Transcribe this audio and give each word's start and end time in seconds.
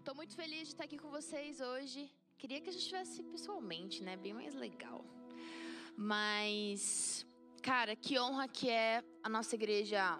Estou 0.00 0.14
muito 0.14 0.34
feliz 0.34 0.60
de 0.60 0.68
estar 0.68 0.84
aqui 0.84 0.96
com 0.96 1.10
vocês 1.10 1.60
hoje. 1.60 2.10
Queria 2.38 2.58
que 2.58 2.70
a 2.70 2.72
gente 2.72 2.80
estivesse 2.80 3.22
pessoalmente, 3.22 4.02
né? 4.02 4.16
Bem 4.16 4.32
mais 4.32 4.54
legal. 4.54 5.04
Mas, 5.94 7.26
cara, 7.62 7.94
que 7.94 8.18
honra 8.18 8.48
que 8.48 8.70
é 8.70 9.04
a 9.22 9.28
nossa 9.28 9.54
igreja 9.54 10.18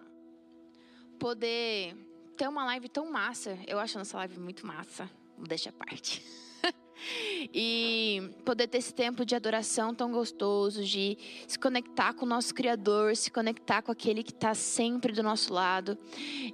poder 1.19 1.97
ter 2.37 2.47
uma 2.47 2.67
live 2.67 2.91
tão 2.91 3.11
massa. 3.11 3.59
Eu 3.67 3.79
acho 3.79 3.97
a 3.97 4.01
nossa 4.01 4.19
live 4.19 4.39
muito 4.39 4.67
massa. 4.67 5.11
Deixa 5.39 5.71
a 5.71 5.73
parte. 5.73 6.23
e 7.55 8.31
poder 8.45 8.69
ter 8.69 8.79
esse 8.79 8.93
tempo 8.93 9.25
de 9.25 9.35
adoração 9.35 9.95
tão 9.95 10.13
gostoso, 10.13 10.85
de 10.85 11.17
se 11.49 11.59
conectar 11.59 12.13
com 12.13 12.27
o 12.27 12.29
nosso 12.29 12.55
Criador, 12.55 13.17
se 13.17 13.31
conectar 13.31 13.81
com 13.81 13.91
aquele 13.91 14.23
que 14.23 14.33
está 14.33 14.55
sempre 14.55 15.11
do 15.15 15.23
nosso 15.23 15.55
lado. 15.55 15.97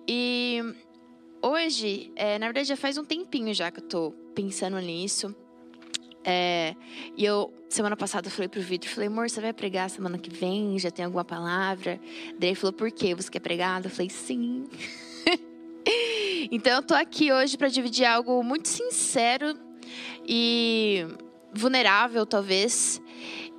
E 0.07 0.86
hoje, 1.51 2.13
é, 2.17 2.39
na 2.39 2.47
verdade, 2.47 2.69
já 2.69 2.77
faz 2.77 2.99
um 2.99 3.05
tempinho 3.05 3.53
já 3.55 3.71
que 3.71 3.81
eu 3.81 3.85
tô 3.85 4.11
pensando 4.35 4.79
nisso. 4.79 5.35
É, 6.25 6.75
e 7.17 7.25
eu, 7.25 7.55
semana 7.69 7.97
passada, 7.97 8.27
eu 8.27 8.33
falei 8.33 8.49
pro 8.49 8.61
Vitor, 8.61 8.91
falei, 8.91 9.07
amor, 9.07 9.31
você 9.31 9.41
vai 9.41 9.53
pregar 9.53 9.89
semana 9.89 10.19
que 10.19 10.29
vem? 10.29 10.77
Já 10.77 10.91
tem 10.91 11.05
alguma 11.05 11.25
palavra? 11.25 12.01
Daí 12.39 12.51
ele 12.51 12.57
falou, 12.57 12.73
por 12.73 12.91
quê? 12.91 13.15
Você 13.15 13.31
quer 13.31 13.39
pregar? 13.39 13.85
Eu 13.85 13.91
falei, 13.91 14.11
sim. 14.11 14.65
então 16.51 16.73
eu 16.73 16.83
tô 16.83 16.95
aqui 16.95 17.33
hoje 17.33 17.57
para 17.57 17.69
dividir 17.69 18.05
algo 18.07 18.43
muito 18.43 18.67
sincero 18.67 19.57
e 20.27 21.07
vulnerável, 21.55 22.27
talvez. 22.27 23.01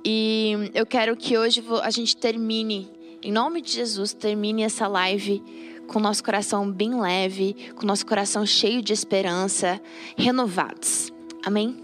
E 0.04 0.70
eu 0.74 0.84
quero 0.84 1.16
que 1.16 1.38
hoje 1.38 1.64
a 1.82 1.90
gente 1.90 2.16
termine, 2.16 2.90
em 3.22 3.32
nome 3.32 3.62
de 3.62 3.72
Jesus, 3.72 4.12
termine 4.12 4.62
essa 4.62 4.86
live 4.86 5.42
com 5.88 5.98
nosso 5.98 6.22
coração 6.22 6.70
bem 6.70 7.00
leve, 7.00 7.56
com 7.74 7.86
nosso 7.86 8.06
coração 8.06 8.46
cheio 8.46 8.82
de 8.82 8.92
esperança, 8.92 9.80
renovados. 10.16 11.12
Amém? 11.44 11.82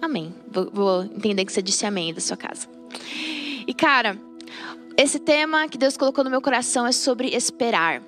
Amém. 0.00 0.34
Vou, 0.50 0.70
vou 0.72 1.02
entender 1.04 1.44
que 1.44 1.52
você 1.52 1.60
disse 1.60 1.84
amém 1.84 2.14
da 2.14 2.20
sua 2.20 2.36
casa. 2.36 2.68
E 3.66 3.74
cara, 3.74 4.18
esse 4.96 5.18
tema 5.18 5.68
que 5.68 5.76
Deus 5.76 5.96
colocou 5.96 6.24
no 6.24 6.30
meu 6.30 6.40
coração 6.40 6.86
é 6.86 6.92
sobre 6.92 7.28
esperar. 7.34 8.02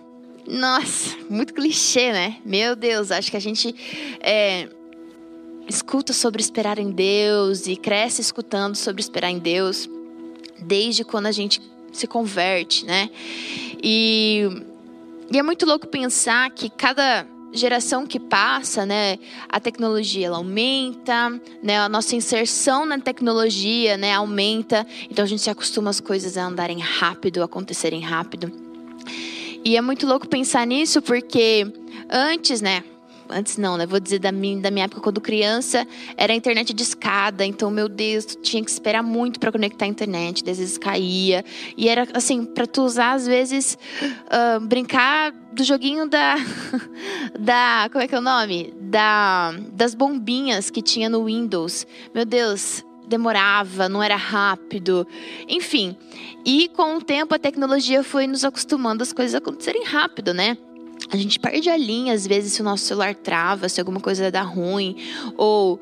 Nossa, 0.46 1.16
muito 1.28 1.54
clichê, 1.54 2.12
né? 2.12 2.36
Meu 2.44 2.76
Deus, 2.76 3.10
acho 3.10 3.30
que 3.30 3.36
a 3.36 3.40
gente 3.40 3.74
é, 4.20 4.68
escuta 5.68 6.12
sobre 6.12 6.40
esperar 6.40 6.78
em 6.78 6.90
Deus 6.90 7.66
e 7.66 7.76
cresce 7.76 8.20
escutando 8.20 8.76
sobre 8.76 9.00
esperar 9.00 9.30
em 9.30 9.38
Deus 9.38 9.88
desde 10.58 11.04
quando 11.04 11.26
a 11.26 11.32
gente 11.32 11.60
se 11.92 12.06
converte, 12.06 12.84
né? 12.84 13.08
E 13.82 14.64
e 15.34 15.38
é 15.38 15.42
muito 15.42 15.66
louco 15.66 15.88
pensar 15.88 16.48
que 16.50 16.70
cada 16.70 17.26
geração 17.52 18.06
que 18.06 18.20
passa, 18.20 18.86
né, 18.86 19.18
a 19.48 19.58
tecnologia 19.58 20.28
ela 20.28 20.36
aumenta, 20.36 21.28
né, 21.60 21.80
a 21.80 21.88
nossa 21.88 22.14
inserção 22.14 22.86
na 22.86 23.00
tecnologia, 23.00 23.96
né, 23.96 24.12
aumenta. 24.12 24.86
Então 25.10 25.24
a 25.24 25.26
gente 25.26 25.42
se 25.42 25.50
acostuma 25.50 25.90
as 25.90 25.98
coisas 25.98 26.36
a 26.36 26.46
andarem 26.46 26.78
rápido, 26.78 27.42
a 27.42 27.46
acontecerem 27.46 28.00
rápido. 28.00 28.52
E 29.64 29.76
é 29.76 29.80
muito 29.80 30.06
louco 30.06 30.28
pensar 30.28 30.64
nisso 30.68 31.02
porque 31.02 31.66
antes, 32.08 32.60
né, 32.60 32.84
Antes 33.28 33.56
não, 33.56 33.76
né? 33.76 33.86
Vou 33.86 33.98
dizer 33.98 34.18
da 34.18 34.30
minha, 34.30 34.60
da 34.60 34.70
minha 34.70 34.84
época 34.84 35.00
quando 35.00 35.20
criança, 35.20 35.86
era 36.16 36.32
a 36.32 36.36
internet 36.36 36.72
de 36.72 36.82
escada. 36.82 37.44
Então, 37.44 37.70
meu 37.70 37.88
Deus, 37.88 38.24
tu 38.24 38.36
tinha 38.36 38.62
que 38.62 38.70
esperar 38.70 39.02
muito 39.02 39.40
para 39.40 39.50
conectar 39.50 39.84
a 39.84 39.88
internet. 39.88 40.42
Às 40.48 40.58
vezes 40.58 40.78
caía. 40.78 41.44
E 41.76 41.88
era 41.88 42.06
assim, 42.14 42.44
para 42.44 42.66
tu 42.66 42.82
usar, 42.82 43.12
às 43.12 43.26
vezes, 43.26 43.78
uh, 44.02 44.60
brincar 44.60 45.32
do 45.52 45.64
joguinho 45.64 46.08
da. 46.08 46.36
da. 47.38 47.88
Como 47.90 48.02
é 48.02 48.08
que 48.08 48.14
é 48.14 48.18
o 48.18 48.22
nome? 48.22 48.74
Da, 48.80 49.52
das 49.72 49.94
bombinhas 49.94 50.70
que 50.70 50.82
tinha 50.82 51.08
no 51.08 51.24
Windows. 51.24 51.86
Meu 52.14 52.24
Deus, 52.24 52.84
demorava, 53.06 53.88
não 53.88 54.02
era 54.02 54.16
rápido, 54.16 55.06
enfim. 55.48 55.96
E 56.44 56.68
com 56.68 56.96
o 56.96 57.02
tempo 57.02 57.34
a 57.34 57.38
tecnologia 57.38 58.02
foi 58.02 58.26
nos 58.26 58.44
acostumando 58.44 59.02
as 59.02 59.12
coisas 59.12 59.34
acontecerem 59.34 59.84
rápido, 59.84 60.34
né? 60.34 60.56
A 61.10 61.16
gente 61.16 61.38
perde 61.38 61.68
a 61.68 61.76
linha 61.76 62.14
às 62.14 62.26
vezes 62.26 62.52
se 62.52 62.60
o 62.60 62.64
nosso 62.64 62.84
celular 62.84 63.14
trava, 63.14 63.68
se 63.68 63.80
alguma 63.80 64.00
coisa 64.00 64.30
dá 64.30 64.42
ruim, 64.42 64.96
ou 65.36 65.80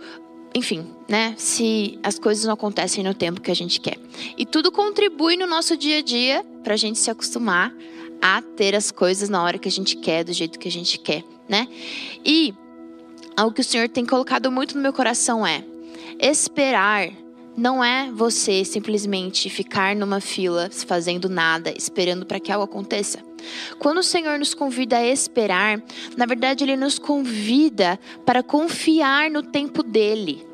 enfim, 0.54 0.86
né? 1.08 1.34
Se 1.36 1.98
as 2.02 2.18
coisas 2.18 2.44
não 2.44 2.54
acontecem 2.54 3.02
no 3.02 3.14
tempo 3.14 3.40
que 3.40 3.50
a 3.50 3.54
gente 3.54 3.80
quer. 3.80 3.96
E 4.36 4.44
tudo 4.44 4.70
contribui 4.70 5.36
no 5.36 5.46
nosso 5.46 5.76
dia 5.76 5.98
a 5.98 6.02
dia 6.02 6.44
para 6.62 6.74
a 6.74 6.76
gente 6.76 6.98
se 6.98 7.10
acostumar 7.10 7.74
a 8.20 8.42
ter 8.42 8.74
as 8.74 8.90
coisas 8.90 9.28
na 9.28 9.42
hora 9.42 9.58
que 9.58 9.68
a 9.68 9.70
gente 9.72 9.96
quer, 9.96 10.24
do 10.24 10.32
jeito 10.32 10.58
que 10.58 10.68
a 10.68 10.70
gente 10.70 10.98
quer, 10.98 11.24
né? 11.48 11.66
E 12.24 12.54
algo 13.36 13.54
que 13.54 13.62
o 13.62 13.64
Senhor 13.64 13.88
tem 13.88 14.04
colocado 14.04 14.50
muito 14.52 14.76
no 14.76 14.82
meu 14.82 14.92
coração 14.92 15.46
é 15.46 15.64
esperar 16.20 17.10
não 17.56 17.82
é 17.84 18.10
você 18.10 18.64
simplesmente 18.64 19.50
ficar 19.50 19.94
numa 19.94 20.20
fila 20.20 20.70
fazendo 20.70 21.28
nada, 21.28 21.72
esperando 21.76 22.24
para 22.24 22.40
que 22.40 22.50
algo 22.50 22.64
aconteça. 22.64 23.18
Quando 23.78 23.98
o 23.98 24.02
Senhor 24.02 24.38
nos 24.38 24.54
convida 24.54 24.98
a 24.98 25.06
esperar, 25.06 25.82
na 26.16 26.26
verdade 26.26 26.64
ele 26.64 26.76
nos 26.76 26.98
convida 26.98 27.98
para 28.24 28.42
confiar 28.42 29.30
no 29.30 29.42
tempo 29.42 29.82
dele. 29.82 30.46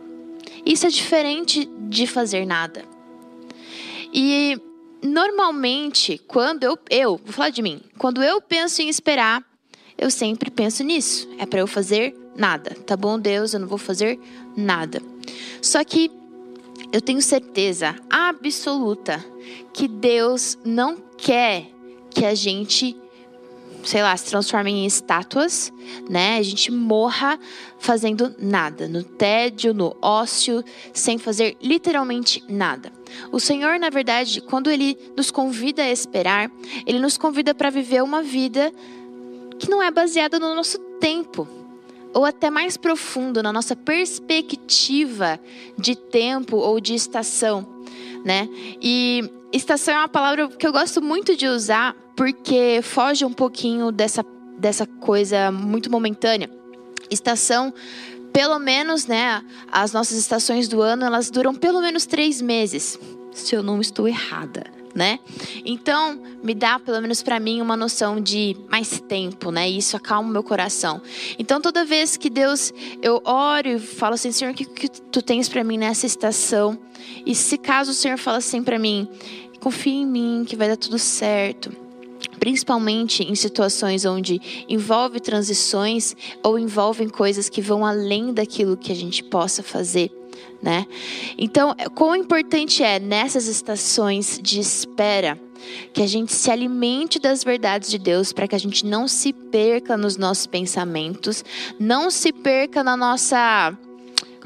Isso 0.65 0.87
é 0.87 0.91
diferente 0.91 1.69
de 1.89 2.07
fazer 2.07 2.47
nada. 2.47 2.85
E 4.13 4.61
normalmente, 5.03 6.19
quando 6.27 6.65
eu, 6.65 6.79
eu 6.91 7.21
vou 7.23 7.33
falar 7.33 7.51
de 7.51 7.63
mim, 7.63 7.81
quando 7.97 8.23
eu 8.23 8.41
penso 8.41 8.83
em 8.83 8.89
esperar, 8.89 9.45
eu 9.97 10.11
sempre 10.11 10.51
penso 10.51 10.83
nisso. 10.83 11.29
É 11.39 11.47
para 11.47 11.61
eu 11.61 11.67
fazer 11.67 12.17
nada. 12.37 12.71
Tá 12.87 12.97
bom, 12.97 13.19
Deus, 13.19 13.53
eu 13.53 13.61
não 13.61 13.69
vou 13.69 13.79
fazer 13.79 14.19
nada. 14.57 15.03
Só 15.61 15.83
que 15.85 16.11
eu 16.93 17.01
tenho 17.01 17.21
certeza 17.21 17.95
absoluta 18.09 19.25
que 19.73 19.87
Deus 19.87 20.59
não 20.65 20.97
quer 21.17 21.71
que 22.11 22.25
a 22.25 22.35
gente, 22.35 22.97
sei 23.85 24.03
lá, 24.03 24.17
se 24.17 24.27
transforme 24.27 24.71
em 24.71 24.87
estátuas, 24.87 25.73
né? 26.09 26.39
A 26.39 26.43
gente 26.43 26.73
morra 26.73 27.39
fazendo 27.79 28.35
nada, 28.39 28.89
no 28.89 29.05
tédio, 29.05 29.75
no 29.75 29.95
ócio, 30.01 30.65
sem 30.93 31.19
fazer 31.19 31.57
literalmente 31.63 32.43
nada. 32.49 32.91
O 33.31 33.39
Senhor, 33.39 33.79
na 33.79 33.91
verdade, 33.91 34.41
quando 34.41 34.71
ele 34.71 34.99
nos 35.17 35.31
convida 35.31 35.83
a 35.83 35.91
esperar, 35.91 36.51
ele 36.87 36.99
nos 36.99 37.19
convida 37.19 37.55
para 37.55 37.71
viver 37.71 38.03
uma 38.03 38.23
vida 38.23 38.73
que 39.59 39.69
não 39.69 39.83
é 39.83 39.91
baseada 39.91 40.39
no 40.39 40.55
nosso 40.55 40.79
tempo, 41.01 41.47
ou 42.19 42.25
até 42.25 42.51
mais 42.51 42.77
profundo 42.77 43.45
na 43.45 43.53
nossa 43.53 43.77
perspectiva 43.77 45.39
de 45.79 45.95
tempo 45.95 46.57
ou 46.57 46.81
de 46.81 46.93
estação, 46.93 47.65
né? 48.25 48.49
E 48.83 49.31
estação 49.53 49.95
é 49.95 49.99
uma 49.99 50.09
palavra 50.09 50.49
que 50.49 50.67
eu 50.67 50.73
gosto 50.73 51.01
muito 51.01 51.37
de 51.37 51.47
usar 51.47 51.95
porque 52.17 52.81
foge 52.83 53.25
um 53.25 53.33
pouquinho 53.33 53.93
dessa, 53.93 54.27
dessa 54.59 54.85
coisa 54.85 55.53
muito 55.53 55.89
momentânea. 55.93 56.51
Estação, 57.09 57.73
pelo 58.33 58.59
menos, 58.59 59.07
né? 59.07 59.41
As 59.71 59.93
nossas 59.93 60.19
estações 60.19 60.67
do 60.67 60.83
ano 60.83 61.05
elas 61.05 61.31
duram 61.31 61.55
pelo 61.55 61.81
menos 61.81 62.05
três 62.05 62.43
meses, 62.43 62.99
se 63.31 63.55
eu 63.55 63.63
não 63.63 63.81
estou 63.81 64.09
errada 64.09 64.78
né? 64.99 65.21
Então, 65.65 66.21
me 66.43 66.55
dá, 66.55 66.79
pelo 66.79 67.01
menos 67.01 67.23
para 67.23 67.39
mim, 67.39 67.63
uma 67.63 67.77
noção 67.77 68.21
de 68.21 68.57
mais 68.69 69.01
tempo, 69.01 69.53
né? 69.53 69.71
Isso 69.71 69.97
acalma 69.97 70.29
o 70.29 70.33
meu 70.33 70.43
coração. 70.43 71.01
Então, 71.39 71.61
toda 71.61 71.85
vez 71.85 72.17
que 72.17 72.29
Deus, 72.29 72.73
eu 73.01 73.23
oro 73.25 73.69
e 73.69 73.79
falo 73.79 74.15
assim, 74.15 74.33
Senhor, 74.33 74.51
o 74.51 74.55
que, 74.55 74.65
que 74.65 74.89
tu 74.89 75.23
tens 75.23 75.49
para 75.49 75.63
mim 75.63 75.79
nessa 75.79 76.05
estação? 76.05 76.77
E 77.25 77.35
se 77.35 77.57
caso 77.57 77.93
o 77.93 77.95
Senhor 77.95 78.19
fala 78.19 78.39
assim 78.39 78.63
para 78.63 78.79
mim, 78.79 79.09
confia 79.61 79.95
em 79.95 80.07
mim 80.07 80.45
que 80.47 80.57
vai 80.57 80.69
dar 80.69 80.77
tudo 80.77 80.99
certo 80.99 81.88
principalmente 82.39 83.23
em 83.23 83.35
situações 83.35 84.05
onde 84.05 84.41
envolve 84.69 85.21
transições 85.21 86.17
ou 86.43 86.59
envolvem 86.59 87.09
coisas 87.09 87.49
que 87.49 87.61
vão 87.61 87.85
além 87.85 88.33
daquilo 88.33 88.77
que 88.77 88.93
a 88.93 88.97
gente 88.97 89.23
possa 89.23 89.63
fazer 89.63 90.11
né? 90.61 90.87
Então, 91.37 91.75
quão 91.95 92.17
importante 92.17 92.83
é 92.83 92.99
nessas 92.99 93.47
estações 93.47 94.41
de 94.43 94.59
espera 94.59 95.39
que 95.93 96.03
a 96.03 96.07
gente 96.07 96.33
se 96.33 96.51
alimente 96.51 97.19
das 97.19 97.45
verdades 97.45 97.91
de 97.91 97.99
Deus 97.99 98.33
para 98.33 98.49
que 98.49 98.55
a 98.55 98.59
gente 98.59 98.87
não 98.87 99.07
se 99.07 99.33
perca 99.33 99.97
nos 99.97 100.17
nossos 100.17 100.47
pensamentos, 100.47 101.45
não 101.79 102.11
se 102.11 102.33
perca 102.33 102.83
na 102.83 102.97
nossa 102.97 103.77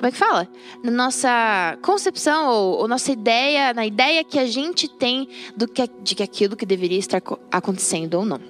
como 0.03 0.09
é 0.09 0.11
que 0.11 0.19
fala? 0.19 0.49
Na 0.83 0.91
nossa 0.91 1.79
concepção 1.81 2.51
ou, 2.51 2.79
ou, 2.81 2.89
nossa 2.89 3.13
ideia, 3.13 3.73
na 3.73 3.87
ideia 3.87 4.25
que 4.25 4.37
a 4.37 4.47
gente 4.47 4.89
tem 4.89 5.29
do 5.57 5.69
que, 5.69 5.89
de 6.03 6.17
que 6.17 6.25
aquilo 6.25 6.57
que 6.57 6.67
deveria 6.67 6.99
estar 6.99 7.23
acontecendo 7.53 8.15
ou 8.15 8.25
não. 8.25 8.41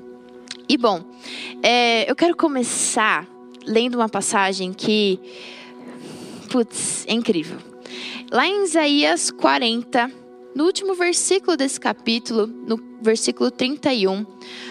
E 0.67 0.79
bom, 0.79 1.05
é, 1.63 2.11
eu 2.11 2.17
quero 2.17 2.35
começar 2.35 3.29
lendo 3.67 3.97
uma 3.97 4.09
passagem 4.09 4.73
que 4.73 5.21
Putz, 6.49 7.05
é 7.07 7.13
incrível. 7.13 7.59
Lá 8.31 8.47
em 8.47 8.65
Isaías 8.65 9.31
40, 9.31 10.11
no 10.55 10.65
último 10.65 10.95
versículo 10.95 11.55
desse 11.55 11.79
capítulo, 11.79 12.47
no 12.47 12.81
versículo 13.03 13.51
31. 13.51 14.25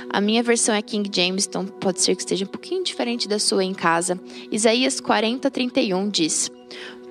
A 0.10 0.20
minha 0.20 0.42
versão 0.42 0.74
é 0.74 0.82
King 0.82 1.08
James, 1.14 1.46
então 1.46 1.64
pode 1.64 2.02
ser 2.02 2.16
que 2.16 2.24
esteja 2.24 2.46
um 2.46 2.48
pouquinho 2.48 2.84
diferente 2.84 3.28
da 3.28 3.38
sua 3.38 3.64
em 3.64 3.74
casa. 3.76 4.20
Isaías 4.52 5.00
40, 5.00 5.52
31 5.52 6.10
diz: 6.10 6.50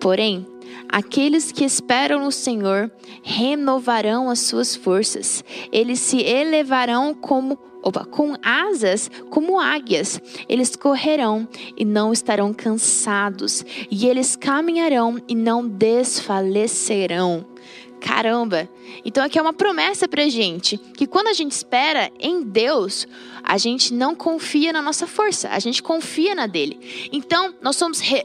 Porém, 0.00 0.46
aqueles 0.88 1.52
que 1.52 1.64
esperam 1.64 2.24
no 2.24 2.32
Senhor 2.32 2.90
renovarão 3.22 4.30
as 4.30 4.40
suas 4.40 4.74
forças, 4.74 5.44
eles 5.70 6.00
se 6.00 6.22
elevarão 6.22 7.14
como 7.14 7.58
opa, 7.82 8.04
com 8.04 8.34
asas 8.42 9.10
como 9.30 9.58
águias. 9.58 10.20
Eles 10.48 10.74
correrão 10.76 11.46
e 11.76 11.84
não 11.84 12.12
estarão 12.12 12.52
cansados, 12.52 13.64
e 13.90 14.06
eles 14.06 14.36
caminharão 14.36 15.20
e 15.28 15.34
não 15.34 15.66
desfalecerão. 15.66 17.44
Caramba! 18.00 18.66
Então 19.04 19.22
aqui 19.22 19.38
é 19.38 19.42
uma 19.42 19.52
promessa 19.52 20.08
pra 20.08 20.26
gente 20.28 20.78
que 20.78 21.06
quando 21.06 21.28
a 21.28 21.34
gente 21.34 21.52
espera 21.52 22.10
em 22.18 22.42
Deus, 22.42 23.06
a 23.42 23.58
gente 23.58 23.92
não 23.92 24.14
confia 24.14 24.72
na 24.72 24.80
nossa 24.80 25.06
força, 25.06 25.50
a 25.50 25.58
gente 25.58 25.82
confia 25.82 26.34
na 26.34 26.46
dele. 26.46 27.08
Então, 27.12 27.54
nós 27.60 27.76
somos 27.76 28.00
re... 28.00 28.24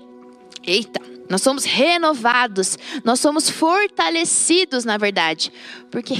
Eita, 0.65 1.01
nós 1.29 1.41
somos 1.41 1.63
renovados, 1.63 2.77
nós 3.03 3.19
somos 3.19 3.49
fortalecidos, 3.49 4.85
na 4.85 4.97
verdade. 4.97 5.51
Porque 5.89 6.15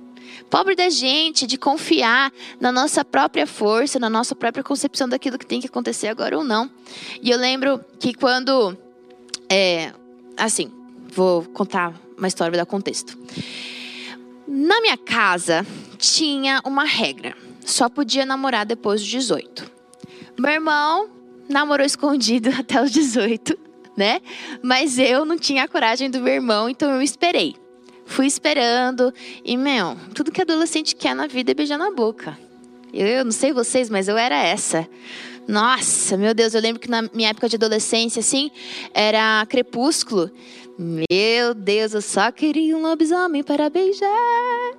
pobre 0.50 0.74
da 0.74 0.90
gente 0.90 1.46
de 1.46 1.56
confiar 1.56 2.32
na 2.60 2.70
nossa 2.70 3.04
própria 3.04 3.46
força, 3.46 3.98
na 3.98 4.10
nossa 4.10 4.34
própria 4.34 4.62
concepção 4.62 5.08
daquilo 5.08 5.38
que 5.38 5.46
tem 5.46 5.60
que 5.60 5.66
acontecer 5.66 6.08
agora 6.08 6.36
ou 6.36 6.44
não. 6.44 6.70
E 7.22 7.30
eu 7.30 7.38
lembro 7.38 7.80
que 7.98 8.12
quando 8.12 8.76
é, 9.48 9.92
assim, 10.36 10.70
vou 11.12 11.42
contar 11.44 11.94
uma 12.16 12.28
história, 12.28 12.52
para 12.52 12.62
dar 12.62 12.66
contexto. 12.66 13.18
Na 14.46 14.80
minha 14.80 14.96
casa 14.96 15.66
tinha 15.98 16.60
uma 16.64 16.84
regra: 16.84 17.36
só 17.64 17.88
podia 17.88 18.24
namorar 18.26 18.66
depois 18.66 19.00
dos 19.00 19.10
18. 19.10 19.70
Meu 20.38 20.52
irmão 20.52 21.08
namorou 21.48 21.84
escondido 21.86 22.50
até 22.50 22.80
os 22.82 22.90
18, 22.90 23.58
né? 24.00 24.22
Mas 24.62 24.98
eu 24.98 25.26
não 25.26 25.38
tinha 25.38 25.64
a 25.64 25.68
coragem 25.68 26.10
do 26.10 26.20
meu 26.20 26.32
irmão, 26.32 26.70
então 26.70 26.90
eu 26.90 27.02
esperei. 27.02 27.54
Fui 28.06 28.26
esperando 28.26 29.12
e, 29.44 29.58
meu, 29.58 29.94
tudo 30.14 30.32
que 30.32 30.40
adolescente 30.40 30.96
quer 30.96 31.14
na 31.14 31.26
vida 31.26 31.50
é 31.50 31.54
beijar 31.54 31.76
na 31.76 31.90
boca. 31.90 32.36
Eu, 32.94 33.06
eu 33.06 33.24
não 33.26 33.30
sei 33.30 33.52
vocês, 33.52 33.90
mas 33.90 34.08
eu 34.08 34.16
era 34.16 34.42
essa. 34.42 34.88
Nossa, 35.46 36.16
meu 36.16 36.32
Deus, 36.32 36.54
eu 36.54 36.62
lembro 36.62 36.80
que 36.80 36.88
na 36.88 37.02
minha 37.12 37.28
época 37.28 37.46
de 37.46 37.56
adolescência, 37.56 38.20
assim, 38.20 38.50
era 38.94 39.44
crepúsculo. 39.46 40.30
Meu 40.78 41.52
Deus, 41.52 41.92
eu 41.92 42.00
só 42.00 42.32
queria 42.32 42.74
um 42.74 42.80
lobisomem 42.80 43.42
para 43.42 43.68
beijar. 43.68 44.08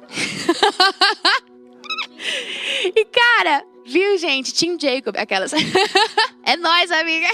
e 2.95 3.05
cara, 3.05 3.63
viu, 3.85 4.17
gente? 4.17 4.53
Tim 4.53 4.77
Jacob, 4.79 5.15
aquelas. 5.17 5.51
é 6.43 6.55
nós, 6.57 6.91
amiga. 6.91 7.27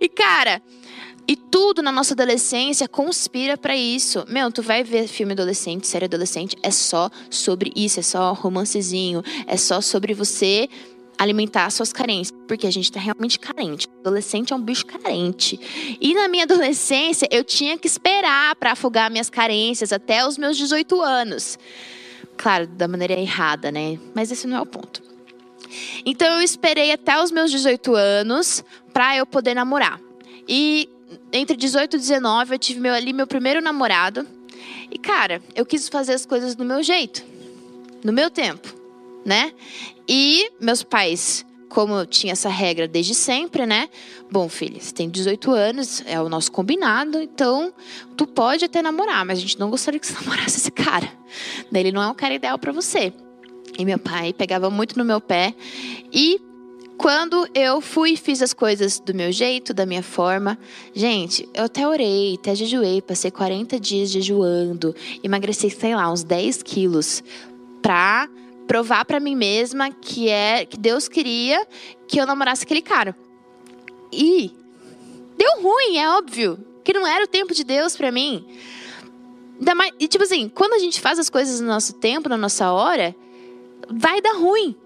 e 0.00 0.08
cara, 0.08 0.62
e 1.26 1.36
tudo 1.36 1.82
na 1.82 1.90
nossa 1.90 2.12
adolescência 2.12 2.86
conspira 2.86 3.56
para 3.56 3.74
isso. 3.74 4.24
Meu, 4.28 4.52
tu 4.52 4.62
vai 4.62 4.84
ver 4.84 5.08
filme 5.08 5.32
adolescente, 5.32 5.86
série 5.86 6.04
adolescente, 6.04 6.56
é 6.62 6.70
só 6.70 7.10
sobre 7.30 7.72
isso, 7.74 8.00
é 8.00 8.02
só 8.02 8.32
romancezinho, 8.34 9.22
é 9.46 9.56
só 9.56 9.80
sobre 9.80 10.12
você 10.12 10.68
alimentar 11.16 11.70
suas 11.70 11.92
carências, 11.92 12.36
porque 12.46 12.66
a 12.66 12.70
gente 12.70 12.90
tá 12.90 13.00
realmente 13.00 13.38
carente. 13.38 13.86
Adolescente 14.00 14.52
é 14.52 14.56
um 14.56 14.60
bicho 14.60 14.84
carente. 14.84 15.58
E 16.00 16.12
na 16.14 16.28
minha 16.28 16.44
adolescência, 16.44 17.26
eu 17.30 17.42
tinha 17.44 17.78
que 17.78 17.86
esperar 17.86 18.54
para 18.56 18.72
afogar 18.72 19.10
minhas 19.10 19.30
carências 19.30 19.92
até 19.92 20.26
os 20.26 20.36
meus 20.36 20.56
18 20.56 21.00
anos. 21.00 21.58
Claro, 22.36 22.66
da 22.66 22.88
maneira 22.88 23.14
errada, 23.14 23.70
né? 23.70 23.98
Mas 24.14 24.30
esse 24.30 24.46
não 24.46 24.56
é 24.56 24.60
o 24.60 24.66
ponto. 24.66 25.02
Então 26.04 26.26
eu 26.34 26.42
esperei 26.42 26.92
até 26.92 27.20
os 27.22 27.30
meus 27.30 27.50
18 27.50 27.94
anos 27.94 28.64
para 28.92 29.16
eu 29.16 29.26
poder 29.26 29.54
namorar. 29.54 30.00
E 30.48 30.88
entre 31.32 31.56
18 31.56 31.96
e 31.96 31.98
19 31.98 32.54
eu 32.54 32.58
tive 32.58 32.80
meu, 32.80 32.94
ali 32.94 33.12
meu 33.12 33.26
primeiro 33.26 33.60
namorado. 33.60 34.26
E 34.90 34.98
cara, 34.98 35.42
eu 35.54 35.64
quis 35.64 35.88
fazer 35.88 36.12
as 36.12 36.26
coisas 36.26 36.54
do 36.54 36.64
meu 36.64 36.82
jeito, 36.82 37.24
no 38.04 38.12
meu 38.12 38.30
tempo 38.30 38.84
né? 39.24 39.52
E 40.08 40.50
meus 40.60 40.82
pais, 40.82 41.46
como 41.74 42.06
tinha 42.06 42.32
essa 42.32 42.48
regra 42.48 42.86
desde 42.86 43.16
sempre, 43.16 43.66
né? 43.66 43.88
Bom, 44.30 44.48
filha, 44.48 44.80
você 44.80 44.94
tem 44.94 45.10
18 45.10 45.50
anos, 45.50 46.04
é 46.06 46.20
o 46.20 46.28
nosso 46.28 46.52
combinado, 46.52 47.18
então 47.18 47.74
tu 48.16 48.28
pode 48.28 48.64
até 48.64 48.80
namorar, 48.80 49.26
mas 49.26 49.38
a 49.38 49.40
gente 49.42 49.58
não 49.58 49.68
gostaria 49.68 49.98
que 49.98 50.06
você 50.06 50.14
namorasse 50.22 50.58
esse 50.58 50.70
cara. 50.70 51.12
Ele 51.72 51.90
não 51.90 52.00
é 52.00 52.06
um 52.06 52.14
cara 52.14 52.32
ideal 52.32 52.56
para 52.60 52.70
você. 52.70 53.12
E 53.76 53.84
meu 53.84 53.98
pai 53.98 54.32
pegava 54.32 54.70
muito 54.70 54.96
no 54.96 55.04
meu 55.04 55.20
pé 55.20 55.52
e 56.12 56.40
quando 56.96 57.48
eu 57.52 57.80
fui 57.80 58.12
e 58.12 58.16
fiz 58.16 58.40
as 58.40 58.52
coisas 58.52 59.00
do 59.00 59.12
meu 59.12 59.32
jeito, 59.32 59.74
da 59.74 59.84
minha 59.84 60.02
forma, 60.02 60.56
gente, 60.94 61.48
eu 61.52 61.64
até 61.64 61.88
orei, 61.88 62.36
até 62.38 62.54
jejuei, 62.54 63.02
passei 63.02 63.32
40 63.32 63.80
dias 63.80 64.10
jejuando, 64.10 64.94
emagreci, 65.24 65.70
sei 65.70 65.96
lá, 65.96 66.12
uns 66.12 66.22
10 66.22 66.62
quilos, 66.62 67.24
pra 67.82 68.28
provar 68.66 69.04
para 69.04 69.20
mim 69.20 69.36
mesma 69.36 69.90
que 69.90 70.28
é 70.28 70.64
que 70.64 70.76
Deus 70.76 71.08
queria 71.08 71.66
que 72.08 72.20
eu 72.20 72.26
namorasse 72.26 72.64
aquele 72.64 72.82
cara. 72.82 73.16
E 74.12 74.52
deu 75.36 75.62
ruim, 75.62 75.98
é 75.98 76.08
óbvio, 76.10 76.58
que 76.82 76.92
não 76.92 77.06
era 77.06 77.24
o 77.24 77.28
tempo 77.28 77.54
de 77.54 77.64
Deus 77.64 77.96
para 77.96 78.10
mim. 78.10 78.46
E 79.98 80.08
tipo 80.08 80.24
assim, 80.24 80.48
quando 80.48 80.74
a 80.74 80.78
gente 80.78 81.00
faz 81.00 81.18
as 81.18 81.30
coisas 81.30 81.60
no 81.60 81.66
nosso 81.66 81.94
tempo, 81.94 82.28
na 82.28 82.36
nossa 82.36 82.72
hora, 82.72 83.14
vai 83.88 84.20
dar 84.20 84.36
ruim. 84.36 84.76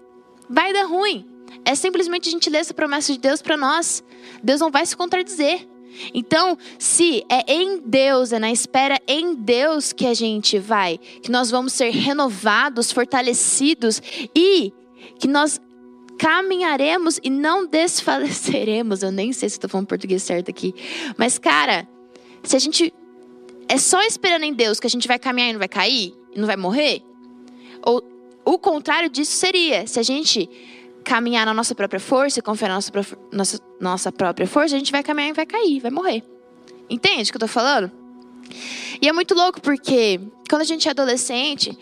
Vai 0.49 0.73
dar 0.73 0.85
ruim. 0.85 1.25
É 1.65 1.75
simplesmente 1.75 2.29
a 2.29 2.31
gente 2.31 2.49
ler 2.49 2.59
essa 2.59 2.73
promessa 2.73 3.11
de 3.11 3.19
Deus 3.19 3.41
para 3.41 3.57
nós. 3.57 4.03
Deus 4.43 4.59
não 4.59 4.71
vai 4.71 4.85
se 4.85 4.95
contradizer. 4.95 5.67
Então, 6.13 6.57
se 6.77 7.23
é 7.29 7.51
em 7.51 7.79
Deus, 7.79 8.31
é 8.31 8.39
na 8.39 8.51
espera 8.51 8.99
em 9.07 9.35
Deus 9.35 9.91
que 9.91 10.05
a 10.05 10.13
gente 10.13 10.57
vai, 10.57 10.97
que 10.97 11.31
nós 11.31 11.51
vamos 11.51 11.73
ser 11.73 11.89
renovados, 11.91 12.91
fortalecidos 12.91 14.01
e 14.35 14.73
que 15.19 15.27
nós 15.27 15.59
caminharemos 16.17 17.19
e 17.23 17.29
não 17.29 17.65
desfaleceremos. 17.65 19.01
Eu 19.01 19.11
nem 19.11 19.31
sei 19.31 19.49
se 19.49 19.55
estou 19.55 19.69
falando 19.69 19.87
português 19.87 20.21
certo 20.21 20.51
aqui. 20.51 20.73
Mas, 21.17 21.37
cara, 21.37 21.87
se 22.43 22.55
a 22.55 22.59
gente. 22.59 22.93
É 23.67 23.77
só 23.77 24.01
esperando 24.01 24.43
em 24.43 24.53
Deus 24.53 24.79
que 24.79 24.87
a 24.87 24.89
gente 24.89 25.07
vai 25.07 25.19
caminhar 25.19 25.49
e 25.49 25.53
não 25.53 25.59
vai 25.59 25.67
cair? 25.67 26.13
E 26.33 26.39
não 26.39 26.47
vai 26.47 26.57
morrer? 26.57 27.03
Ou 27.85 28.03
o 28.43 28.57
contrário 28.57 29.09
disso 29.09 29.33
seria 29.33 29.85
se 29.85 29.99
a 29.99 30.03
gente 30.03 30.49
caminhar 31.03 31.45
na 31.45 31.53
nossa 31.53 31.73
própria 31.73 31.99
força 31.99 32.39
e 32.39 32.41
confiar 32.41 32.69
na 32.69 32.75
nossa, 32.75 32.91
nossa, 33.31 33.59
nossa 33.79 34.11
própria 34.11 34.47
força, 34.47 34.75
a 34.75 34.79
gente 34.79 34.91
vai 34.91 35.03
caminhar 35.03 35.29
e 35.29 35.33
vai 35.33 35.45
cair, 35.45 35.79
vai 35.79 35.91
morrer. 35.91 36.23
Entende 36.89 37.29
o 37.29 37.31
que 37.31 37.37
eu 37.37 37.41
tô 37.41 37.47
falando? 37.47 37.91
E 39.01 39.07
é 39.07 39.13
muito 39.13 39.33
louco 39.33 39.61
porque 39.61 40.19
quando 40.49 40.61
a 40.61 40.65
gente 40.65 40.87
é 40.87 40.91
adolescente, 40.91 41.77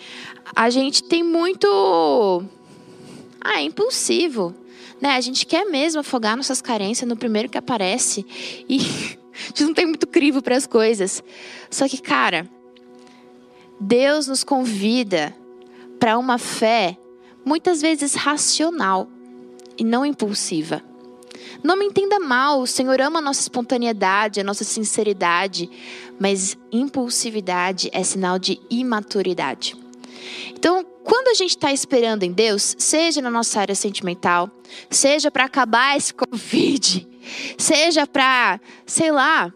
a 0.55 0.69
gente 0.69 1.03
tem 1.03 1.23
muito. 1.23 2.43
Ah, 3.41 3.61
é 3.61 3.63
impulsivo. 3.63 4.53
Né? 4.99 5.11
A 5.11 5.21
gente 5.21 5.45
quer 5.45 5.65
mesmo 5.65 6.01
afogar 6.01 6.35
nossas 6.35 6.61
carências 6.61 7.07
no 7.07 7.15
primeiro 7.15 7.49
que 7.49 7.57
aparece. 7.57 8.25
E 8.67 8.77
a 9.33 9.47
gente 9.47 9.63
não 9.63 9.73
tem 9.73 9.85
muito 9.85 10.07
crivo 10.07 10.41
para 10.41 10.55
as 10.55 10.67
coisas. 10.67 11.23
Só 11.69 11.87
que, 11.87 12.01
cara, 12.01 12.49
Deus 13.79 14.27
nos 14.27 14.43
convida 14.43 15.35
para 15.99 16.17
uma 16.17 16.37
fé 16.37 16.97
muitas 17.47 17.81
vezes 17.81 18.13
racional 18.13 19.07
e 19.77 19.83
não 19.83 20.05
impulsiva. 20.05 20.83
Não 21.63 21.77
me 21.77 21.85
entenda 21.85 22.19
mal, 22.19 22.59
o 22.59 22.67
Senhor 22.67 22.99
ama 22.99 23.19
a 23.19 23.21
nossa 23.21 23.39
espontaneidade, 23.39 24.41
a 24.41 24.43
nossa 24.43 24.65
sinceridade, 24.65 25.69
mas 26.19 26.57
impulsividade 26.71 27.89
é 27.93 28.03
sinal 28.03 28.37
de 28.37 28.59
imaturidade. 28.69 29.77
Então, 30.49 30.85
quando 31.05 31.29
a 31.29 31.33
gente 31.33 31.51
está 31.51 31.71
esperando 31.71 32.23
em 32.23 32.33
Deus, 32.33 32.75
seja 32.77 33.21
na 33.21 33.29
nossa 33.29 33.61
área 33.61 33.75
sentimental, 33.75 34.51
seja 34.89 35.31
para 35.31 35.45
acabar 35.45 35.95
esse 35.95 36.13
Covid, 36.13 37.07
seja 37.57 38.05
para, 38.05 38.59
sei 38.85 39.09
lá, 39.09 39.53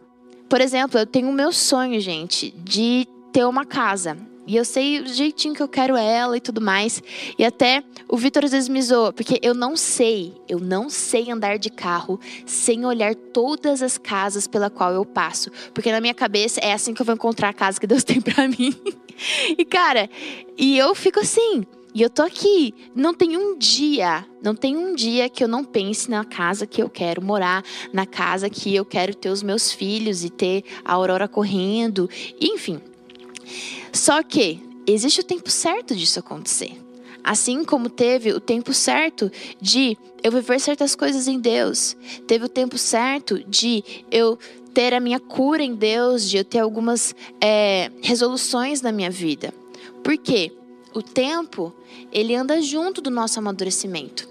por 0.47 0.61
exemplo, 0.61 0.97
eu 0.97 1.05
tenho 1.05 1.29
o 1.29 1.33
meu 1.33 1.51
sonho, 1.51 1.99
gente, 1.99 2.51
de 2.51 3.05
ter 3.33 3.45
uma 3.45 3.65
casa. 3.65 4.30
E 4.51 4.57
eu 4.57 4.65
sei 4.65 4.99
o 4.99 5.07
jeitinho 5.07 5.55
que 5.55 5.63
eu 5.63 5.67
quero 5.69 5.95
ela 5.95 6.35
e 6.35 6.41
tudo 6.41 6.59
mais. 6.59 7.01
E 7.39 7.45
até 7.45 7.81
o 8.05 8.17
Vitor 8.17 8.43
às 8.43 8.51
vezes 8.51 8.67
me 8.67 8.81
zoa, 8.81 9.13
porque 9.13 9.39
eu 9.41 9.53
não 9.53 9.77
sei, 9.77 10.33
eu 10.45 10.59
não 10.59 10.89
sei 10.89 11.31
andar 11.31 11.57
de 11.57 11.69
carro 11.69 12.19
sem 12.45 12.85
olhar 12.85 13.15
todas 13.15 13.81
as 13.81 13.97
casas 13.97 14.47
pela 14.47 14.69
qual 14.69 14.91
eu 14.91 15.05
passo. 15.05 15.49
Porque 15.73 15.89
na 15.89 16.01
minha 16.01 16.13
cabeça 16.13 16.59
é 16.59 16.73
assim 16.73 16.93
que 16.93 17.01
eu 17.01 17.05
vou 17.05 17.15
encontrar 17.15 17.47
a 17.47 17.53
casa 17.53 17.79
que 17.79 17.87
Deus 17.87 18.03
tem 18.03 18.19
para 18.19 18.45
mim. 18.45 18.75
e 19.57 19.63
cara, 19.63 20.09
e 20.57 20.77
eu 20.77 20.93
fico 20.93 21.21
assim. 21.21 21.65
E 21.95 22.01
eu 22.01 22.09
tô 22.09 22.21
aqui. 22.21 22.73
Não 22.93 23.13
tem 23.13 23.37
um 23.37 23.57
dia, 23.57 24.25
não 24.43 24.53
tem 24.53 24.75
um 24.75 24.93
dia 24.93 25.29
que 25.29 25.45
eu 25.45 25.47
não 25.47 25.63
pense 25.63 26.11
na 26.11 26.25
casa 26.25 26.67
que 26.67 26.83
eu 26.83 26.89
quero 26.89 27.21
morar, 27.21 27.63
na 27.93 28.05
casa 28.05 28.49
que 28.49 28.75
eu 28.75 28.83
quero 28.83 29.15
ter 29.15 29.29
os 29.29 29.41
meus 29.41 29.71
filhos 29.71 30.25
e 30.25 30.29
ter 30.29 30.65
a 30.83 30.91
Aurora 30.91 31.29
correndo, 31.29 32.09
enfim. 32.37 32.81
Só 33.91 34.23
que 34.23 34.59
existe 34.85 35.21
o 35.21 35.23
tempo 35.23 35.49
certo 35.49 35.95
disso 35.95 36.19
acontecer. 36.19 36.79
Assim 37.23 37.63
como 37.63 37.89
teve 37.89 38.31
o 38.31 38.39
tempo 38.39 38.73
certo 38.73 39.31
de 39.61 39.97
eu 40.23 40.31
viver 40.31 40.59
certas 40.59 40.95
coisas 40.95 41.27
em 41.27 41.39
Deus, 41.39 41.95
teve 42.25 42.45
o 42.45 42.49
tempo 42.49 42.77
certo 42.77 43.43
de 43.47 43.83
eu 44.09 44.39
ter 44.73 44.93
a 44.93 44.99
minha 44.99 45.19
cura 45.19 45.61
em 45.61 45.75
Deus, 45.75 46.27
de 46.27 46.37
eu 46.37 46.45
ter 46.45 46.59
algumas 46.59 47.13
é, 47.39 47.91
resoluções 48.01 48.81
na 48.81 48.91
minha 48.91 49.09
vida. 49.09 49.53
Por 50.03 50.17
quê? 50.17 50.51
O 50.93 51.01
tempo, 51.01 51.73
ele 52.11 52.35
anda 52.35 52.61
junto 52.61 53.01
do 53.01 53.09
nosso 53.09 53.39
amadurecimento. 53.39 54.27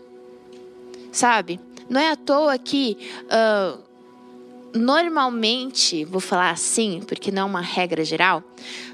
Sabe? 1.13 1.61
Não 1.89 2.01
é 2.01 2.11
à 2.11 2.17
toa 2.17 2.57
que 2.59 2.97
uh, 3.25 3.81
normalmente, 4.75 6.05
vou 6.05 6.21
falar 6.21 6.51
assim, 6.51 7.01
porque 7.07 7.31
não 7.31 7.43
é 7.43 7.45
uma 7.45 7.61
regra 7.61 8.05
geral, 8.05 8.43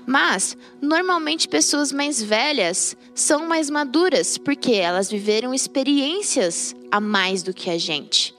mas 0.06 0.56
normalmente 0.80 1.49
pessoas 1.49 1.92
mais 1.92 2.23
velhas 2.23 2.97
são 3.14 3.47
mais 3.47 3.68
maduras, 3.68 4.38
porque 4.38 4.73
elas 4.73 5.11
viveram 5.11 5.52
experiências 5.52 6.75
a 6.90 7.00
mais 7.00 7.42
do 7.42 7.52
que 7.52 7.71
a 7.71 7.78
gente. 7.78 8.35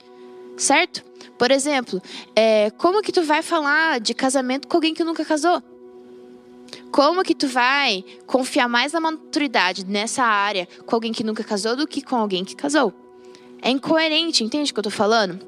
Certo? 0.56 1.04
Por 1.38 1.50
exemplo, 1.52 2.02
é, 2.34 2.70
como 2.72 3.02
que 3.02 3.12
tu 3.12 3.22
vai 3.22 3.42
falar 3.42 4.00
de 4.00 4.12
casamento 4.12 4.66
com 4.66 4.76
alguém 4.76 4.92
que 4.92 5.04
nunca 5.04 5.24
casou? 5.24 5.62
Como 6.90 7.22
que 7.22 7.34
tu 7.34 7.46
vai 7.46 8.04
confiar 8.26 8.68
mais 8.68 8.92
na 8.92 9.00
maturidade 9.00 9.86
nessa 9.86 10.24
área 10.24 10.66
com 10.84 10.94
alguém 10.96 11.12
que 11.12 11.22
nunca 11.22 11.44
casou 11.44 11.76
do 11.76 11.86
que 11.86 12.02
com 12.02 12.16
alguém 12.16 12.44
que 12.44 12.56
casou? 12.56 12.92
É 13.62 13.70
incoerente, 13.70 14.42
entende 14.42 14.70
o 14.70 14.74
que 14.74 14.80
eu 14.80 14.84
tô 14.84 14.90
falando? 14.90 15.47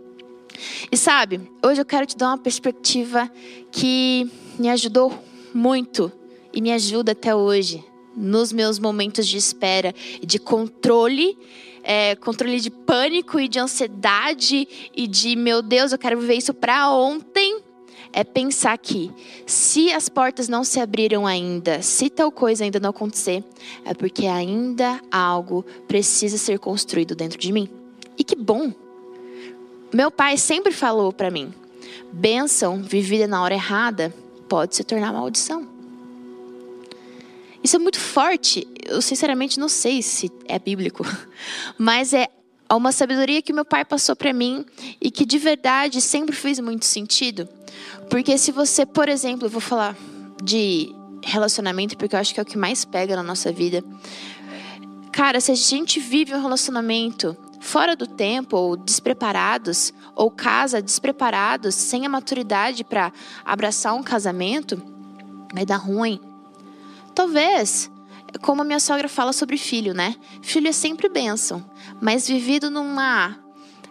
E 0.91 0.97
sabe, 0.97 1.41
hoje 1.65 1.81
eu 1.81 1.85
quero 1.85 2.07
te 2.07 2.17
dar 2.17 2.29
uma 2.29 2.39
perspectiva 2.39 3.31
que 3.71 4.31
me 4.59 4.69
ajudou 4.69 5.13
muito 5.55 6.13
e 6.53 6.61
me 6.61 6.73
ajuda 6.73 7.13
até 7.13 7.35
hoje 7.35 7.85
nos 8.17 8.53
meus 8.53 8.79
momentos 8.79 9.27
de 9.27 9.37
espera 9.37 9.95
de 10.23 10.39
controle, 10.39 11.39
é, 11.83 12.15
controle 12.17 12.61
de 12.61 12.71
pânico 12.71 13.41
e 13.41 13.49
de 13.49 13.59
ansiedade 13.59 14.69
e 14.95 15.07
de 15.07 15.37
meu 15.37 15.63
Deus, 15.63 15.93
eu 15.93 15.99
quero 15.99 16.21
viver 16.21 16.35
isso 16.35 16.53
para 16.53 16.91
ontem. 16.91 17.61
É 18.13 18.25
pensar 18.25 18.77
que 18.77 19.09
se 19.47 19.93
as 19.93 20.09
portas 20.09 20.49
não 20.49 20.65
se 20.65 20.81
abriram 20.81 21.29
ainda, 21.29 21.81
se 21.81 22.11
tal 22.11 22.33
coisa 22.33 22.65
ainda 22.65 22.81
não 22.81 22.91
acontecer, 22.91 23.45
é 23.85 23.95
porque 23.95 24.27
ainda 24.27 25.01
algo 25.13 25.65
precisa 25.87 26.37
ser 26.37 26.59
construído 26.59 27.15
dentro 27.15 27.39
de 27.39 27.53
mim. 27.53 27.69
E 28.19 28.25
que 28.25 28.35
bom 28.35 28.73
meu 29.93 30.11
pai 30.11 30.37
sempre 30.37 30.73
falou 30.73 31.13
para 31.13 31.31
mim: 31.31 31.53
bênção 32.13 32.83
vivida 32.83 33.27
na 33.27 33.43
hora 33.43 33.55
errada 33.55 34.15
pode 34.49 34.77
se 34.77 34.85
tornar 34.85 35.13
maldição. 35.13 35.69
Isso 37.63 37.77
é 37.77 37.79
muito 37.79 38.01
forte. 38.01 38.67
Eu 38.85 39.03
sinceramente 39.03 39.61
não 39.61 39.69
sei 39.69 40.03
se 40.03 40.31
é 40.47 40.59
bíblico, 40.59 41.05
mas 41.77 42.15
é 42.15 42.29
uma 42.71 42.93
sabedoria 42.93 43.43
que 43.43 43.53
meu 43.53 43.65
pai 43.65 43.85
passou 43.85 44.15
para 44.15 44.33
mim 44.33 44.65
e 45.01 45.11
que 45.11 45.27
de 45.27 45.39
verdade 45.39 46.01
sempre 46.01 46.35
fez 46.35 46.59
muito 46.61 46.87
sentido. 46.87 47.49
Porque 48.09 48.39
se 48.39 48.53
você, 48.53 48.87
por 48.87 49.09
exemplo, 49.09 49.47
eu 49.47 49.51
vou 49.51 49.61
falar 49.61 49.97
de 50.43 50.95
relacionamento 51.23 51.97
porque 51.97 52.15
eu 52.15 52.21
acho 52.21 52.33
que 52.33 52.41
é 52.41 52.43
o 52.43 52.47
que 52.47 52.57
mais 52.57 52.85
pega 52.85 53.15
na 53.15 53.23
nossa 53.23 53.53
vida. 53.53 53.85
Cara, 55.13 55.41
se 55.41 55.51
a 55.51 55.55
gente 55.55 56.01
vive 56.01 56.35
um 56.35 56.41
relacionamento 56.41 57.37
fora 57.61 57.95
do 57.95 58.07
tempo 58.07 58.57
ou 58.57 58.77
despreparados, 58.77 59.93
ou 60.17 60.31
casa 60.31 60.83
despreparados, 60.83 61.75
sem 61.75 62.05
a 62.05 62.09
maturidade 62.09 62.83
para 62.83 63.13
abraçar 63.45 63.95
um 63.95 64.03
casamento, 64.03 64.83
vai 65.55 65.65
dar 65.65 65.77
ruim. 65.77 66.19
Talvez, 67.15 67.91
como 68.41 68.63
a 68.63 68.65
minha 68.65 68.81
sogra 68.81 69.09
fala 69.09 69.33
sobre 69.33 69.59
filho, 69.59 69.93
né? 69.93 70.17
Filho 70.43 70.69
é 70.69 70.73
sempre 70.73 71.09
bênção, 71.09 71.65
mas 72.01 72.27
vivido 72.27 72.71
numa 72.71 73.39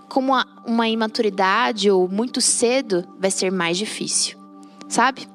com 0.09 0.21
uma, 0.21 0.47
uma 0.65 0.89
imaturidade 0.89 1.91
ou 1.91 2.09
muito 2.09 2.41
cedo, 2.41 3.07
vai 3.19 3.29
ser 3.29 3.51
mais 3.51 3.77
difícil, 3.77 4.39
sabe? 4.87 5.27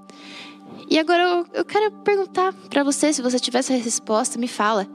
E 0.91 0.99
agora 0.99 1.23
eu, 1.23 1.47
eu 1.55 1.65
quero 1.65 1.93
perguntar 2.03 2.53
para 2.69 2.83
você, 2.83 3.13
se 3.13 3.23
você 3.23 3.39
tiver 3.39 3.61
essa 3.61 3.73
resposta, 3.75 4.39
me 4.39 4.49
fala. 4.49 4.87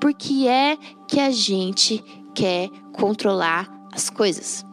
Por 0.00 0.12
que 0.12 0.48
é 0.48 0.76
que 1.06 1.20
a 1.20 1.30
gente 1.30 2.04
quer 2.34 2.70
controlar 2.98 3.68
as 3.92 4.10
coisas. 4.10 4.64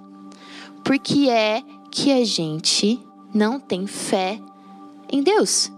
Por 0.84 0.98
que 1.00 1.29
é 1.29 1.62
que 1.91 2.12
a 2.12 2.25
gente 2.25 3.00
não 3.34 3.60
tem 3.60 3.88
fé 3.88 4.39
em 5.12 5.22
Deus? 5.22 5.72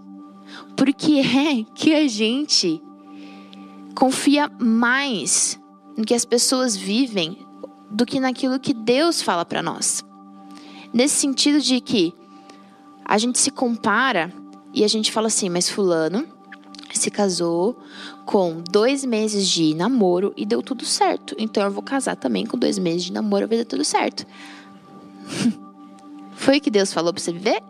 Por 0.76 0.92
que 0.92 1.20
é 1.20 1.64
que 1.74 1.94
a 1.94 2.08
gente 2.08 2.82
confia 3.94 4.50
mais 4.58 5.60
no 5.96 6.04
que 6.04 6.14
as 6.14 6.24
pessoas 6.24 6.76
vivem 6.76 7.38
do 7.90 8.06
que 8.06 8.20
naquilo 8.20 8.58
que 8.58 8.72
Deus 8.72 9.20
fala 9.20 9.44
para 9.44 9.62
nós? 9.62 10.04
Nesse 10.92 11.16
sentido 11.16 11.60
de 11.60 11.80
que 11.80 12.14
a 13.04 13.18
gente 13.18 13.38
se 13.38 13.50
compara 13.50 14.32
e 14.72 14.84
a 14.84 14.88
gente 14.88 15.12
fala 15.12 15.26
assim, 15.26 15.48
mas 15.48 15.68
fulano 15.68 16.37
se 16.96 17.10
casou 17.10 17.76
com 18.24 18.62
dois 18.62 19.04
meses 19.04 19.48
de 19.48 19.74
namoro 19.74 20.32
e 20.36 20.46
deu 20.46 20.62
tudo 20.62 20.84
certo. 20.84 21.34
Então 21.36 21.64
eu 21.64 21.70
vou 21.70 21.82
casar 21.82 22.14
também 22.14 22.46
com 22.46 22.56
dois 22.56 22.78
meses 22.78 23.04
de 23.04 23.12
namoro 23.12 23.44
e 23.44 23.48
vai 23.48 23.58
dar 23.58 23.64
tudo 23.64 23.84
certo. 23.84 24.24
Foi 26.36 26.58
o 26.58 26.60
que 26.60 26.70
Deus 26.70 26.92
falou 26.92 27.12
para 27.12 27.20
você 27.20 27.32
viver? 27.32 27.60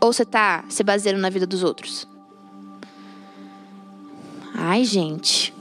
Ou 0.00 0.12
você 0.12 0.24
tá 0.24 0.64
se 0.68 0.82
baseando 0.82 1.20
na 1.20 1.30
vida 1.30 1.46
dos 1.46 1.62
outros? 1.62 2.08
Ai, 4.52 4.84
gente. 4.84 5.54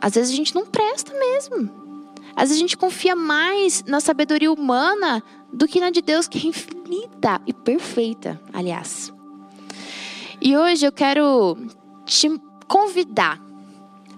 Às 0.00 0.14
vezes 0.14 0.32
a 0.32 0.36
gente 0.36 0.54
não 0.54 0.66
presta 0.66 1.12
mesmo. 1.12 1.70
Às 2.36 2.48
vezes 2.48 2.56
a 2.56 2.60
gente 2.60 2.76
confia 2.76 3.14
mais 3.14 3.84
na 3.84 4.00
sabedoria 4.00 4.52
humana 4.52 5.22
do 5.52 5.68
que 5.68 5.80
na 5.80 5.90
de 5.90 6.02
Deus, 6.02 6.26
que 6.26 6.38
é 6.38 6.50
infinita 6.50 7.40
e 7.46 7.52
perfeita, 7.52 8.40
aliás. 8.52 9.12
E 10.46 10.58
hoje 10.58 10.84
eu 10.84 10.92
quero 10.92 11.56
te 12.04 12.28
convidar 12.68 13.40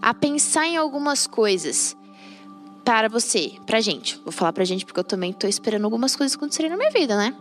a 0.03 0.13
pensar 0.13 0.67
em 0.67 0.77
algumas 0.77 1.25
coisas 1.25 1.97
para 2.85 3.09
você, 3.09 3.53
pra 3.65 3.81
gente. 3.81 4.21
Vou 4.25 4.33
falar 4.33 4.53
pra 4.53 4.65
gente 4.65 4.85
porque 4.85 4.99
eu 4.99 5.05
também 5.05 5.33
tô 5.33 5.47
esperando 5.47 5.85
algumas 5.85 6.17
coisas 6.17 6.37
acontecerem 6.37 6.69
na 6.69 6.77
minha 6.77 6.91
vida, 6.91 7.17
né? 7.17 7.33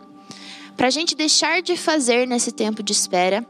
Pra 0.78 0.92
gente 0.92 1.16
deixar 1.16 1.64
de 1.64 1.76
fazer 1.76 2.28
nesse 2.28 2.52
tempo 2.52 2.84
de 2.84 2.94
espera 2.94 3.44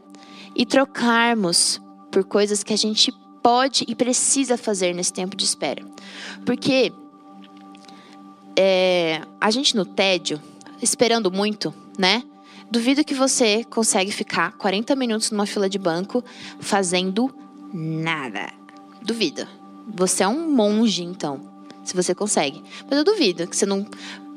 e 0.54 0.64
trocarmos 0.64 1.82
por 2.10 2.24
coisas 2.24 2.62
que 2.62 2.72
a 2.72 2.78
gente 2.78 3.12
pode 3.42 3.84
e 3.86 3.94
precisa 3.94 4.56
fazer 4.56 4.94
nesse 4.94 5.12
tempo 5.12 5.36
de 5.36 5.44
espera. 5.44 5.84
Porque 6.46 6.94
é, 8.58 9.20
a 9.38 9.50
gente 9.50 9.76
no 9.76 9.84
tédio, 9.84 10.40
esperando 10.80 11.30
muito, 11.30 11.74
né? 11.98 12.22
Duvido 12.70 13.04
que 13.04 13.14
você 13.14 13.64
consegue 13.64 14.10
ficar 14.10 14.52
40 14.52 14.94
minutos 14.96 15.30
numa 15.30 15.46
fila 15.46 15.68
de 15.68 15.78
banco 15.78 16.24
fazendo 16.58 17.34
nada. 17.72 18.52
Duvido. 19.02 19.46
Você 19.94 20.24
é 20.24 20.28
um 20.28 20.50
monge, 20.50 21.04
então, 21.04 21.40
se 21.84 21.94
você 21.94 22.14
consegue. 22.14 22.62
Mas 22.88 22.98
eu 22.98 23.04
duvido 23.04 23.46
que 23.46 23.56
você 23.56 23.66
não 23.66 23.86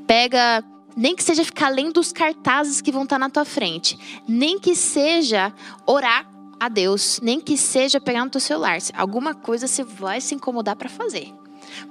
pega 0.06 0.64
nem 0.96 1.16
que 1.16 1.24
seja 1.24 1.44
ficar 1.44 1.70
lendo 1.70 2.00
os 2.00 2.12
cartazes 2.12 2.82
que 2.82 2.92
vão 2.92 3.04
estar 3.04 3.18
na 3.18 3.30
tua 3.30 3.46
frente, 3.46 3.98
nem 4.28 4.60
que 4.60 4.76
seja 4.76 5.54
orar 5.86 6.30
a 6.60 6.68
Deus, 6.68 7.20
nem 7.24 7.40
que 7.40 7.58
seja 7.58 8.02
pegar 8.02 8.26
no 8.26 8.30
teu 8.30 8.42
celular. 8.42 8.78
Alguma 8.94 9.34
coisa 9.34 9.66
você 9.66 9.84
vai 9.84 10.20
se 10.20 10.36
incomodar 10.36 10.76
para 10.76 10.90
fazer. 10.90 11.34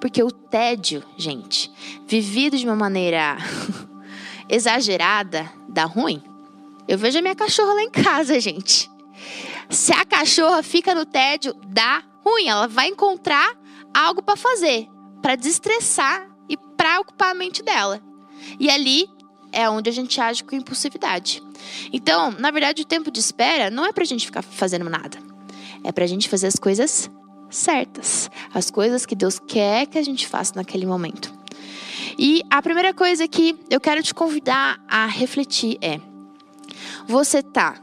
Porque 0.01 0.23
o 0.23 0.31
tédio, 0.31 1.03
gente, 1.17 1.71
vivido 2.07 2.57
de 2.57 2.67
uma 2.67 2.77
maneira 2.77 3.39
exagerada, 4.49 5.51
dá 5.69 5.85
ruim. 5.85 6.23
Eu 6.87 6.97
vejo 6.97 7.19
a 7.19 7.23
minha 7.23 7.35
cachorra 7.35 7.75
lá 7.75 7.83
em 7.83 7.91
casa, 7.91 8.39
gente. 8.41 8.91
Se 9.69 9.93
a 9.93 10.05
cachorra 10.05 10.63
fica 10.63 10.95
no 10.95 11.05
tédio, 11.05 11.55
dá 11.67 12.03
ruim. 12.25 12.49
Ela 12.49 12.67
vai 12.67 12.89
encontrar 12.89 13.55
algo 13.93 14.23
para 14.23 14.37
fazer, 14.37 14.89
para 15.21 15.37
desestressar 15.37 16.27
e 16.49 16.57
para 16.57 17.01
ocupar 17.01 17.33
a 17.33 17.35
mente 17.35 17.63
dela. 17.63 18.01
E 18.59 18.71
ali 18.71 19.09
é 19.53 19.69
onde 19.69 19.91
a 19.91 19.93
gente 19.93 20.21
age 20.21 20.45
com 20.45 20.57
impulsividade. 20.57 21.43
Então, 21.93 22.31
na 22.31 22.51
verdade, 22.51 22.83
o 22.83 22.87
tempo 22.87 23.11
de 23.11 23.21
espera 23.21 23.71
não 23.71 23.85
é 23.85 23.93
para 23.93 24.05
a 24.05 24.07
gente 24.07 24.27
ficar 24.27 24.43
fazendo 24.43 24.89
nada. 24.89 25.19
É 25.85 25.93
para 25.93 26.05
a 26.05 26.07
gente 26.07 26.29
fazer 26.29 26.47
as 26.47 26.57
coisas 26.57 27.11
certas, 27.51 28.31
as 28.53 28.71
coisas 28.71 29.07
que 29.07 29.15
Deus 29.15 29.39
quer 29.39 29.87
que 29.87 29.99
a 29.99 30.03
gente 30.03 30.27
faça 30.27 30.55
naquele 30.55 30.87
momento. 30.87 31.38
E 32.19 32.43
a 32.51 32.61
primeira 32.61 32.93
coisa 32.93 33.29
que 33.29 33.57
eu 33.71 33.81
quero 33.81 34.03
te 34.03 34.13
convidar 34.13 34.81
a 34.89 35.07
refletir 35.07 35.79
é: 35.81 36.01
você 37.07 37.39
está 37.39 37.81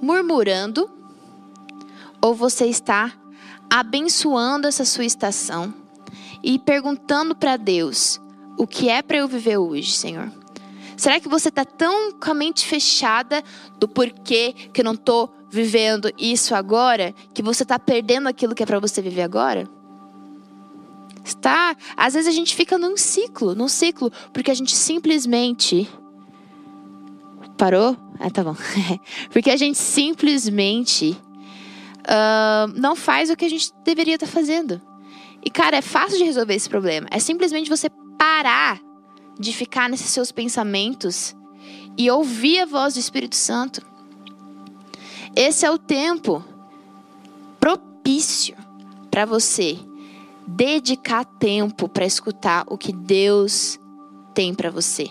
murmurando 0.00 0.90
ou 2.20 2.34
você 2.34 2.66
está 2.66 3.14
abençoando 3.70 4.68
essa 4.68 4.84
sua 4.84 5.06
estação 5.06 5.72
e 6.42 6.58
perguntando 6.58 7.34
para 7.34 7.56
Deus: 7.56 8.20
o 8.58 8.66
que 8.66 8.90
é 8.90 9.00
para 9.00 9.16
eu 9.16 9.26
viver 9.26 9.56
hoje, 9.56 9.92
Senhor? 9.92 10.30
Será 10.94 11.18
que 11.18 11.28
você 11.28 11.48
está 11.48 11.64
tão 11.64 12.12
com 12.12 12.30
a 12.30 12.34
mente 12.34 12.66
fechada 12.66 13.42
do 13.78 13.88
porquê 13.88 14.54
que 14.72 14.82
eu 14.82 14.84
não 14.84 14.92
estou 14.92 15.34
vivendo 15.50 16.12
isso 16.18 16.54
agora, 16.54 17.14
que 17.32 17.42
você 17.42 17.62
está 17.62 17.78
perdendo 17.78 18.28
aquilo 18.28 18.54
que 18.54 18.62
é 18.62 18.66
para 18.66 18.78
você 18.78 19.00
viver 19.00 19.22
agora? 19.22 19.68
Está, 21.24 21.74
às 21.96 22.12
vezes 22.12 22.28
a 22.28 22.36
gente 22.36 22.54
fica 22.54 22.76
num 22.76 22.98
ciclo, 22.98 23.54
num 23.54 23.68
ciclo, 23.68 24.12
porque 24.32 24.50
a 24.50 24.54
gente 24.54 24.76
simplesmente 24.76 25.88
parou. 27.56 27.96
Ah, 28.20 28.30
tá 28.30 28.44
bom. 28.44 28.54
porque 29.32 29.50
a 29.50 29.56
gente 29.56 29.78
simplesmente 29.78 31.18
uh, 32.02 32.68
não 32.78 32.94
faz 32.94 33.30
o 33.30 33.36
que 33.36 33.44
a 33.46 33.48
gente 33.48 33.72
deveria 33.82 34.16
estar 34.16 34.26
tá 34.26 34.32
fazendo. 34.32 34.80
E 35.42 35.50
cara, 35.50 35.78
é 35.78 35.82
fácil 35.82 36.18
de 36.18 36.24
resolver 36.24 36.54
esse 36.54 36.68
problema. 36.68 37.06
É 37.10 37.18
simplesmente 37.18 37.70
você 37.70 37.88
parar 38.18 38.78
de 39.38 39.52
ficar 39.52 39.88
nesses 39.88 40.10
seus 40.10 40.30
pensamentos 40.30 41.34
e 41.96 42.10
ouvir 42.10 42.60
a 42.60 42.66
voz 42.66 42.94
do 42.94 43.00
Espírito 43.00 43.36
Santo. 43.36 43.80
Esse 45.34 45.64
é 45.64 45.70
o 45.70 45.78
tempo 45.78 46.44
propício 47.58 48.54
para 49.10 49.24
você 49.24 49.78
dedicar 50.46 51.24
tempo 51.24 51.88
para 51.88 52.04
escutar 52.04 52.64
o 52.68 52.76
que 52.76 52.92
Deus 52.92 53.78
tem 54.34 54.54
para 54.54 54.70
você. 54.70 55.10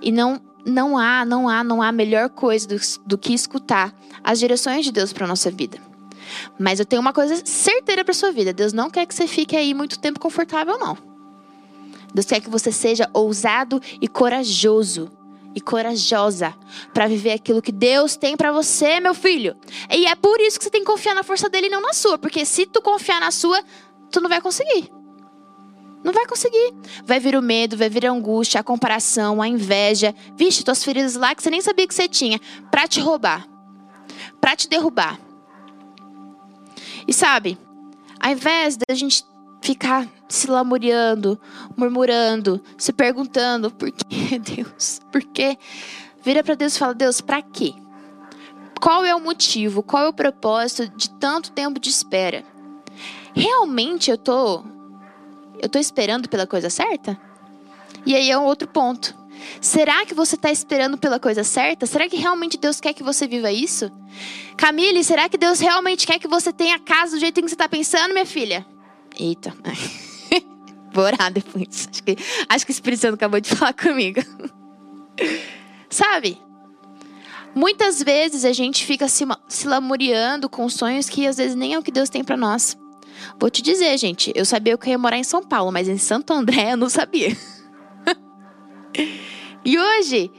E 0.00 0.10
não 0.10 0.40
não 0.64 0.96
há, 0.96 1.24
não 1.24 1.48
há, 1.48 1.64
não 1.64 1.82
há 1.82 1.90
melhor 1.90 2.28
coisa 2.28 2.68
do, 2.68 2.76
do 3.04 3.18
que 3.18 3.34
escutar 3.34 3.92
as 4.22 4.38
direções 4.38 4.84
de 4.84 4.92
Deus 4.92 5.12
para 5.12 5.26
nossa 5.26 5.50
vida. 5.50 5.78
Mas 6.58 6.78
eu 6.78 6.86
tenho 6.86 7.02
uma 7.02 7.12
coisa 7.12 7.42
certeira 7.44 8.04
para 8.04 8.14
sua 8.14 8.30
vida. 8.30 8.52
Deus 8.52 8.72
não 8.72 8.88
quer 8.88 9.04
que 9.04 9.14
você 9.14 9.26
fique 9.26 9.56
aí 9.56 9.74
muito 9.74 9.98
tempo 9.98 10.20
confortável 10.20 10.78
não. 10.78 10.96
Deus 12.14 12.26
quer 12.26 12.40
que 12.40 12.48
você 12.48 12.70
seja 12.70 13.10
ousado 13.12 13.80
e 14.00 14.06
corajoso 14.06 15.10
e 15.54 15.60
corajosa 15.60 16.54
para 16.92 17.06
viver 17.06 17.32
aquilo 17.32 17.62
que 17.62 17.72
Deus 17.72 18.16
tem 18.16 18.36
para 18.36 18.52
você, 18.52 19.00
meu 19.00 19.14
filho. 19.14 19.56
E 19.90 20.06
é 20.06 20.14
por 20.14 20.40
isso 20.40 20.58
que 20.58 20.64
você 20.64 20.70
tem 20.70 20.82
que 20.82 20.90
confiar 20.90 21.14
na 21.14 21.22
força 21.22 21.48
dele 21.48 21.66
e 21.66 21.70
não 21.70 21.80
na 21.80 21.92
sua, 21.92 22.18
porque 22.18 22.44
se 22.44 22.66
tu 22.66 22.80
confiar 22.80 23.20
na 23.20 23.30
sua, 23.30 23.62
tu 24.10 24.20
não 24.20 24.28
vai 24.28 24.40
conseguir. 24.40 24.90
Não 26.02 26.12
vai 26.12 26.26
conseguir. 26.26 26.74
Vai 27.04 27.20
vir 27.20 27.36
o 27.36 27.42
medo, 27.42 27.76
vai 27.76 27.88
vir 27.88 28.06
a 28.06 28.10
angústia, 28.10 28.60
a 28.60 28.64
comparação, 28.64 29.40
a 29.40 29.46
inveja. 29.46 30.14
Vixe, 30.36 30.64
tuas 30.64 30.82
feridas 30.82 31.14
lá 31.14 31.34
que 31.34 31.42
você 31.42 31.50
nem 31.50 31.60
sabia 31.60 31.86
que 31.86 31.94
você 31.94 32.08
tinha, 32.08 32.40
para 32.70 32.88
te 32.88 33.00
roubar, 33.00 33.46
para 34.40 34.56
te 34.56 34.68
derrubar. 34.68 35.18
E 37.06 37.12
sabe, 37.12 37.58
ao 38.20 38.32
invés 38.32 38.76
da 38.76 38.94
gente 38.94 39.24
ficar 39.62 40.06
se 40.28 40.50
lamuriando, 40.50 41.40
murmurando, 41.76 42.62
se 42.76 42.92
perguntando: 42.92 43.70
por 43.70 43.90
que, 43.90 44.38
Deus? 44.56 45.00
Por 45.10 45.22
quê? 45.22 45.56
Vira 46.22 46.42
para 46.44 46.54
Deus 46.54 46.76
e 46.76 46.78
fala: 46.78 46.94
Deus, 46.94 47.20
para 47.20 47.40
quê? 47.40 47.72
Qual 48.80 49.04
é 49.04 49.14
o 49.14 49.20
motivo? 49.20 49.82
Qual 49.82 50.04
é 50.04 50.08
o 50.08 50.12
propósito 50.12 50.88
de 50.96 51.08
tanto 51.08 51.52
tempo 51.52 51.78
de 51.78 51.88
espera? 51.88 52.44
Realmente 53.32 54.10
eu 54.10 54.18
tô 54.18 54.64
eu 55.60 55.68
tô 55.68 55.78
esperando 55.78 56.28
pela 56.28 56.46
coisa 56.46 56.68
certa? 56.68 57.18
E 58.04 58.16
aí 58.16 58.30
é 58.30 58.36
um 58.36 58.44
outro 58.44 58.66
ponto. 58.66 59.14
Será 59.60 60.04
que 60.04 60.14
você 60.14 60.34
está 60.34 60.50
esperando 60.50 60.98
pela 60.98 61.20
coisa 61.20 61.44
certa? 61.44 61.86
Será 61.86 62.08
que 62.08 62.16
realmente 62.16 62.58
Deus 62.58 62.80
quer 62.80 62.92
que 62.92 63.02
você 63.02 63.26
viva 63.26 63.50
isso? 63.50 63.90
Camille, 64.56 65.02
será 65.04 65.28
que 65.28 65.38
Deus 65.38 65.60
realmente 65.60 66.06
quer 66.06 66.18
que 66.18 66.28
você 66.28 66.52
tenha 66.52 66.78
casa 66.78 67.16
do 67.16 67.20
jeito 67.20 67.40
que 67.40 67.48
você 67.48 67.54
está 67.54 67.68
pensando, 67.68 68.12
minha 68.12 68.26
filha? 68.26 68.66
Eita. 69.18 69.54
Vou 70.92 71.04
orar 71.04 71.32
depois. 71.32 71.88
Acho 71.90 72.02
que, 72.02 72.16
acho 72.48 72.66
que 72.66 72.72
o 72.72 72.74
Espírito 72.74 73.00
Santo 73.00 73.14
acabou 73.14 73.40
de 73.40 73.48
falar 73.54 73.72
comigo. 73.72 74.20
Sabe? 75.88 76.38
Muitas 77.54 78.02
vezes 78.02 78.44
a 78.44 78.52
gente 78.52 78.84
fica 78.84 79.08
se, 79.08 79.24
se 79.48 79.66
lamuriando 79.66 80.48
com 80.48 80.68
sonhos 80.68 81.08
que 81.08 81.26
às 81.26 81.36
vezes 81.36 81.54
nem 81.54 81.74
é 81.74 81.78
o 81.78 81.82
que 81.82 81.90
Deus 81.90 82.08
tem 82.08 82.24
para 82.24 82.36
nós. 82.36 82.76
Vou 83.38 83.50
te 83.50 83.62
dizer, 83.62 83.96
gente, 83.98 84.32
eu 84.34 84.44
sabia 84.44 84.76
que 84.76 84.88
eu 84.88 84.92
ia 84.92 84.98
morar 84.98 85.18
em 85.18 85.24
São 85.24 85.42
Paulo, 85.42 85.70
mas 85.70 85.88
em 85.88 85.98
Santo 85.98 86.32
André 86.32 86.72
eu 86.72 86.76
não 86.76 86.88
sabia. 86.88 87.36
e 89.64 89.78
hoje 89.78 90.30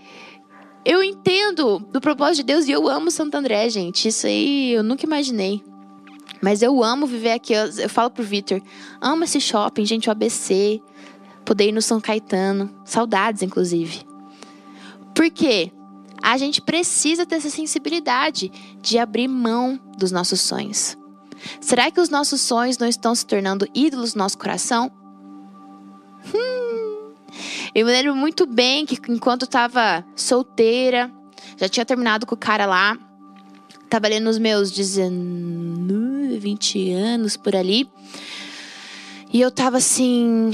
eu 0.84 1.04
entendo 1.04 1.80
do 1.80 2.02
propósito 2.02 2.38
de 2.38 2.44
Deus 2.44 2.68
e 2.68 2.72
eu 2.72 2.88
amo 2.90 3.12
Santo 3.12 3.36
André, 3.36 3.70
gente. 3.70 4.08
Isso 4.08 4.28
aí 4.28 4.74
eu 4.74 4.84
nunca 4.84 5.06
imaginei. 5.06 5.64
Mas 6.44 6.62
eu 6.62 6.84
amo 6.84 7.08
viver 7.08 7.32
aqui. 7.32 7.54
Eu, 7.54 7.68
eu 7.68 7.90
falo 7.90 8.10
pro 8.10 8.22
Vitor, 8.22 8.62
amo 9.00 9.24
esse 9.24 9.40
shopping, 9.40 9.86
gente, 9.86 10.10
o 10.10 10.12
ABC. 10.12 10.82
Poder 11.46 11.70
ir 11.70 11.72
no 11.72 11.82
São 11.82 12.02
Caetano. 12.02 12.70
Saudades, 12.84 13.42
inclusive. 13.42 14.06
Por 15.16 15.32
quê? 15.32 15.72
A 16.22 16.38
gente 16.38 16.62
precisa 16.62 17.26
ter 17.26 17.36
essa 17.36 17.50
sensibilidade 17.50 18.52
de 18.82 19.00
abrir 19.00 19.30
mão 19.30 19.80
dos 19.98 20.12
nossos 20.12 20.42
sonhos. 20.42 20.98
Será 21.62 21.90
que 21.90 22.02
os 22.02 22.10
nossos 22.10 22.42
sonhos 22.42 22.78
não 22.78 22.88
estão 22.88 23.16
se 23.16 23.26
tornando 23.26 23.66
ídolos 23.74 24.14
no 24.14 24.20
nosso 24.20 24.38
coração? 24.38 24.92
Hum. 26.36 27.14
Eu 27.74 27.86
me 27.86 27.92
lembro 27.94 28.18
muito 28.18 28.46
bem 28.46 28.86
que 28.86 29.00
enquanto 29.10 29.44
estava 29.44 30.06
solteira, 30.14 31.10
já 31.56 31.70
tinha 31.70 31.86
terminado 31.86 32.26
com 32.26 32.36
o 32.36 32.38
cara 32.38 32.66
lá, 32.66 32.98
Tava 33.94 34.08
ali 34.08 34.20
nos 34.20 34.40
meus 34.40 34.72
19, 34.72 36.03
20 36.40 36.92
anos 36.92 37.38
por 37.38 37.56
ali. 37.56 37.90
E 39.32 39.42
eu 39.42 39.50
tava 39.50 39.78
assim, 39.78 40.52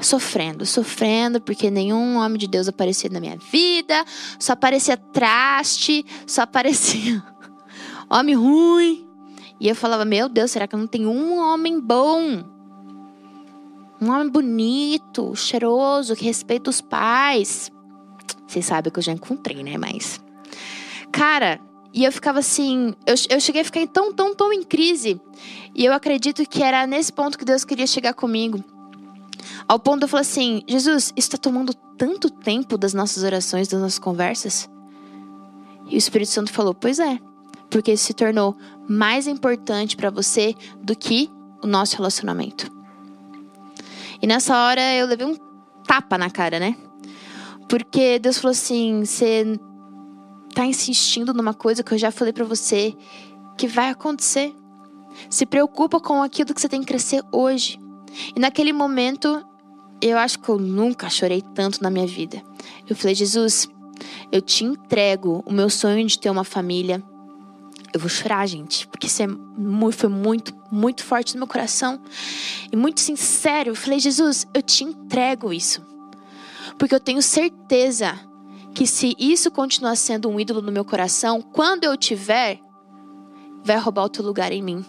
sofrendo, 0.00 0.66
sofrendo, 0.66 1.40
porque 1.40 1.70
nenhum 1.70 2.16
homem 2.16 2.38
de 2.38 2.48
Deus 2.48 2.68
aparecia 2.68 3.08
na 3.10 3.20
minha 3.20 3.36
vida, 3.50 4.04
só 4.38 4.52
aparecia 4.52 4.96
traste, 4.96 6.04
só 6.26 6.42
aparecia 6.42 7.22
homem 8.10 8.34
ruim. 8.34 9.06
E 9.60 9.68
eu 9.68 9.76
falava: 9.76 10.04
Meu 10.04 10.28
Deus, 10.28 10.50
será 10.50 10.66
que 10.66 10.74
eu 10.74 10.78
não 10.78 10.88
tenho 10.88 11.08
um 11.08 11.38
homem 11.38 11.80
bom? 11.80 12.42
Um 14.00 14.10
homem 14.10 14.28
bonito, 14.28 15.36
cheiroso, 15.36 16.16
que 16.16 16.24
respeita 16.24 16.68
os 16.68 16.80
pais. 16.80 17.70
Vocês 18.48 18.66
sabem 18.66 18.92
que 18.92 18.98
eu 18.98 19.02
já 19.02 19.12
encontrei, 19.12 19.62
né? 19.62 19.78
Mas. 19.78 20.20
Cara, 21.12 21.60
e 21.92 22.04
eu 22.04 22.12
ficava 22.12 22.38
assim, 22.38 22.94
eu, 23.06 23.14
eu 23.28 23.40
cheguei 23.40 23.60
a 23.60 23.64
ficar 23.64 23.86
tão, 23.86 24.12
tão, 24.12 24.34
tão 24.34 24.52
em 24.52 24.62
crise. 24.62 25.20
E 25.74 25.84
eu 25.84 25.92
acredito 25.92 26.48
que 26.48 26.62
era 26.62 26.86
nesse 26.86 27.12
ponto 27.12 27.36
que 27.36 27.44
Deus 27.44 27.64
queria 27.64 27.86
chegar 27.86 28.14
comigo. 28.14 28.64
Ao 29.68 29.78
ponto 29.78 29.98
de 29.98 30.04
eu 30.04 30.08
falar 30.08 30.22
assim: 30.22 30.62
Jesus, 30.66 31.12
isso 31.16 31.28
está 31.28 31.36
tomando 31.36 31.74
tanto 31.98 32.30
tempo 32.30 32.78
das 32.78 32.94
nossas 32.94 33.22
orações, 33.22 33.68
das 33.68 33.80
nossas 33.80 33.98
conversas. 33.98 34.70
E 35.88 35.94
o 35.94 35.98
Espírito 35.98 36.30
Santo 36.30 36.52
falou: 36.52 36.74
Pois 36.74 36.98
é, 36.98 37.18
porque 37.68 37.92
isso 37.92 38.04
se 38.04 38.14
tornou 38.14 38.56
mais 38.88 39.26
importante 39.26 39.96
para 39.96 40.10
você 40.10 40.54
do 40.82 40.96
que 40.96 41.30
o 41.62 41.66
nosso 41.66 41.96
relacionamento. 41.96 42.70
E 44.20 44.26
nessa 44.26 44.56
hora 44.56 44.94
eu 44.94 45.06
levei 45.06 45.26
um 45.26 45.36
tapa 45.86 46.16
na 46.16 46.30
cara, 46.30 46.58
né? 46.58 46.76
Porque 47.68 48.18
Deus 48.18 48.38
falou 48.38 48.52
assim: 48.52 49.04
Você 49.04 49.58
tá 50.52 50.66
insistindo 50.66 51.32
numa 51.32 51.54
coisa 51.54 51.82
que 51.82 51.92
eu 51.92 51.98
já 51.98 52.10
falei 52.10 52.32
para 52.32 52.44
você 52.44 52.94
que 53.56 53.66
vai 53.66 53.90
acontecer. 53.90 54.54
Se 55.28 55.44
preocupa 55.46 56.00
com 56.00 56.22
aquilo 56.22 56.54
que 56.54 56.60
você 56.60 56.68
tem 56.68 56.80
que 56.80 56.86
crescer 56.86 57.22
hoje. 57.32 57.78
E 58.34 58.40
naquele 58.40 58.72
momento, 58.72 59.44
eu 60.00 60.18
acho 60.18 60.38
que 60.38 60.48
eu 60.48 60.58
nunca 60.58 61.08
chorei 61.08 61.42
tanto 61.54 61.82
na 61.82 61.90
minha 61.90 62.06
vida. 62.06 62.42
Eu 62.88 62.94
falei, 62.94 63.14
Jesus, 63.14 63.68
eu 64.30 64.40
te 64.40 64.64
entrego 64.64 65.42
o 65.46 65.52
meu 65.52 65.70
sonho 65.70 66.06
de 66.06 66.18
ter 66.18 66.30
uma 66.30 66.44
família. 66.44 67.02
Eu 67.92 68.00
vou 68.00 68.08
chorar, 68.08 68.46
gente, 68.46 68.86
porque 68.88 69.06
isso 69.06 69.22
é 69.22 69.26
muito, 69.26 69.96
foi 69.96 70.08
muito, 70.08 70.54
muito 70.70 71.04
forte 71.04 71.34
no 71.34 71.40
meu 71.40 71.46
coração 71.46 72.00
e 72.70 72.76
muito 72.76 73.00
sincero. 73.00 73.70
Eu 73.70 73.74
falei, 73.74 74.00
Jesus, 74.00 74.46
eu 74.54 74.62
te 74.62 74.82
entrego 74.82 75.52
isso, 75.52 75.84
porque 76.78 76.94
eu 76.94 77.00
tenho 77.00 77.20
certeza 77.20 78.18
que 78.74 78.86
se 78.86 79.14
isso 79.18 79.50
continuar 79.50 79.96
sendo 79.96 80.28
um 80.28 80.40
ídolo 80.40 80.62
no 80.62 80.72
meu 80.72 80.84
coração, 80.84 81.40
quando 81.40 81.84
eu 81.84 81.96
tiver, 81.96 82.60
vai 83.62 83.76
roubar 83.76 84.04
o 84.04 84.08
teu 84.08 84.24
lugar 84.24 84.52
em 84.52 84.62
mim. 84.62 84.84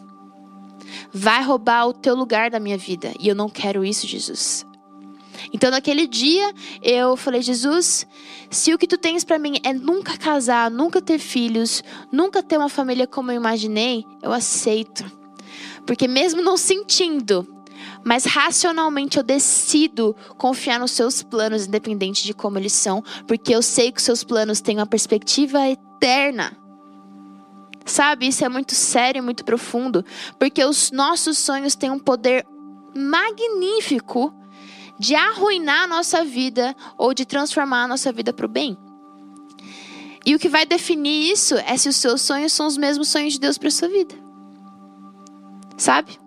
Vai 1.12 1.44
roubar 1.44 1.88
o 1.88 1.94
teu 1.94 2.16
lugar 2.16 2.50
da 2.50 2.60
minha 2.60 2.78
vida. 2.78 3.14
E 3.20 3.28
eu 3.28 3.36
não 3.36 3.50
quero 3.50 3.84
isso, 3.84 4.08
Jesus. 4.08 4.66
Então, 5.52 5.72
naquele 5.72 6.08
dia, 6.08 6.54
eu 6.82 7.18
falei: 7.18 7.42
Jesus, 7.42 8.08
se 8.50 8.74
o 8.74 8.78
que 8.78 8.88
tu 8.88 8.98
tens 8.98 9.24
para 9.24 9.40
mim 9.40 9.60
é 9.64 9.74
nunca 9.74 10.18
casar, 10.18 10.70
nunca 10.70 11.02
ter 11.02 11.20
filhos, 11.20 11.84
nunca 12.12 12.44
ter 12.44 12.58
uma 12.58 12.70
família 12.70 13.08
como 13.08 13.32
eu 13.32 13.36
imaginei, 13.36 14.06
eu 14.22 14.32
aceito. 14.32 15.04
Porque, 15.86 16.08
mesmo 16.08 16.42
não 16.42 16.56
sentindo, 16.56 17.48
mas 18.04 18.26
racionalmente 18.26 19.18
eu 19.18 19.24
decido 19.24 20.16
confiar 20.38 20.80
nos 20.80 20.92
seus 20.92 21.24
planos, 21.24 21.66
independente 21.66 22.24
de 22.24 22.34
como 22.34 22.58
eles 22.58 22.74
são, 22.74 23.04
porque 23.28 23.56
eu 23.56 23.62
sei 23.62 23.92
que 23.92 24.00
os 24.00 24.04
seus 24.04 24.24
planos 24.24 24.62
têm 24.62 24.78
uma 24.78 24.86
perspectiva 24.86 25.68
eterna. 25.68 26.58
Sabe, 27.86 28.28
isso 28.28 28.46
é 28.46 28.50
muito 28.50 28.74
sério, 28.76 29.24
muito 29.24 29.44
profundo, 29.44 30.06
porque 30.40 30.64
os 30.64 30.92
nossos 30.92 31.38
sonhos 31.38 31.76
têm 31.76 31.92
um 31.92 32.00
poder 32.00 32.46
magnífico 32.96 34.34
de 35.00 35.16
arruinar 35.16 35.84
a 35.84 35.88
nossa 35.88 36.24
vida 36.24 36.76
ou 36.98 37.14
de 37.14 37.26
transformar 37.26 37.84
a 37.84 37.88
nossa 37.88 38.12
vida 38.12 38.32
para 38.32 38.46
o 38.46 38.50
bem. 38.50 38.78
E 40.26 40.34
o 40.34 40.40
que 40.40 40.48
vai 40.48 40.66
definir 40.66 41.32
isso 41.32 41.56
é 41.56 41.76
se 41.76 41.90
os 41.90 41.98
seus 41.98 42.22
sonhos 42.22 42.54
são 42.54 42.66
os 42.66 42.78
mesmos 42.78 43.10
sonhos 43.10 43.34
de 43.34 43.40
Deus 43.40 43.58
para 43.58 43.70
sua 43.70 43.90
vida. 43.90 44.16
Sabe? 45.78 46.23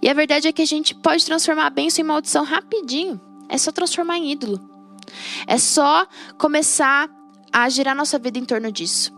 E 0.00 0.08
a 0.08 0.14
verdade 0.14 0.48
é 0.48 0.52
que 0.52 0.62
a 0.62 0.66
gente 0.66 0.94
pode 0.94 1.24
transformar 1.24 1.66
a 1.66 1.70
bênção 1.70 2.02
em 2.02 2.06
maldição 2.06 2.44
rapidinho. 2.44 3.20
É 3.48 3.58
só 3.58 3.70
transformar 3.70 4.18
em 4.18 4.32
ídolo. 4.32 4.60
É 5.46 5.58
só 5.58 6.06
começar 6.38 7.08
a 7.52 7.68
girar 7.68 7.94
nossa 7.94 8.18
vida 8.18 8.38
em 8.38 8.44
torno 8.44 8.72
disso. 8.72 9.12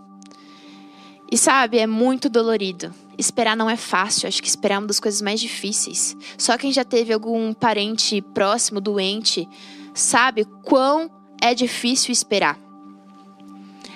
E 1.30 1.36
sabe, 1.36 1.78
é 1.78 1.86
muito 1.86 2.28
dolorido. 2.28 2.94
Esperar 3.18 3.56
não 3.56 3.68
é 3.68 3.76
fácil, 3.76 4.28
acho 4.28 4.42
que 4.42 4.48
esperar 4.48 4.76
é 4.76 4.78
uma 4.78 4.86
das 4.86 5.00
coisas 5.00 5.22
mais 5.22 5.40
difíceis. 5.40 6.16
Só 6.36 6.56
quem 6.58 6.70
já 6.70 6.84
teve 6.84 7.12
algum 7.12 7.52
parente 7.54 8.20
próximo 8.20 8.80
doente 8.80 9.48
sabe 9.94 10.44
quão 10.62 11.10
é 11.40 11.54
difícil 11.54 12.12
esperar. 12.12 12.58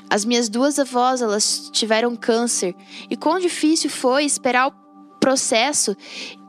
As 0.08 0.24
minhas 0.24 0.48
duas 0.48 0.78
avós, 0.78 1.22
elas 1.22 1.70
tiveram 1.72 2.16
câncer. 2.16 2.74
E 3.08 3.16
quão 3.16 3.38
difícil 3.38 3.88
foi 3.88 4.24
esperar 4.24 4.68
o 4.68 4.72
processo 5.20 5.96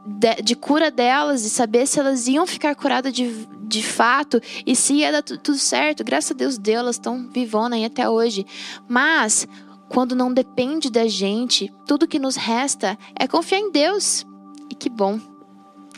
de, 0.06 0.42
de, 0.42 0.56
cura 0.56 0.90
delas 0.90 1.46
e 1.46 1.50
saber 1.50 1.88
se 1.88 2.00
elas 2.00 2.28
iam 2.28 2.48
ficar 2.48 2.76
curadas 2.76 3.14
de, 3.14 3.48
de 3.64 3.84
fato 3.84 4.42
e 4.66 4.76
se 4.76 4.96
ia 4.96 5.12
dar 5.12 5.22
tudo 5.22 5.58
certo. 5.58 6.04
Graças 6.04 6.32
a 6.32 6.34
Deus, 6.34 6.58
Deus, 6.58 6.80
elas 6.80 6.96
estão 6.96 7.30
vivonas 7.30 7.78
aí 7.78 7.86
até 7.86 8.10
hoje. 8.10 8.46
Mas, 8.88 9.48
quando 9.90 10.16
não 10.16 10.34
depende 10.34 10.90
da 10.90 11.08
gente, 11.08 11.72
tudo 11.86 12.08
que 12.08 12.20
nos 12.20 12.36
resta 12.36 12.98
é 13.16 13.28
confiar 13.28 13.60
em 13.60 13.72
Deus. 13.72 14.26
E 14.70 14.76
que 14.76 14.90
bom. 14.90 15.20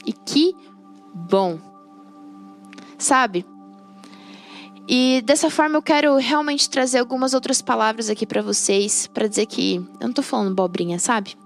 E 0.06 0.12
que 0.12 0.56
bom. 1.13 1.60
Sabe? 2.98 3.46
E 4.88 5.22
dessa 5.26 5.50
forma 5.50 5.78
eu 5.78 5.82
quero 5.82 6.16
realmente 6.18 6.70
trazer 6.70 7.00
algumas 7.00 7.34
outras 7.34 7.62
palavras 7.62 8.10
aqui 8.10 8.26
para 8.26 8.42
vocês, 8.42 9.08
para 9.08 9.28
dizer 9.28 9.46
que 9.46 9.76
eu 10.00 10.08
não 10.08 10.13
tô 10.13 10.22
falando 10.22 10.54
bobrinha, 10.54 11.00
sabe? 11.00 11.38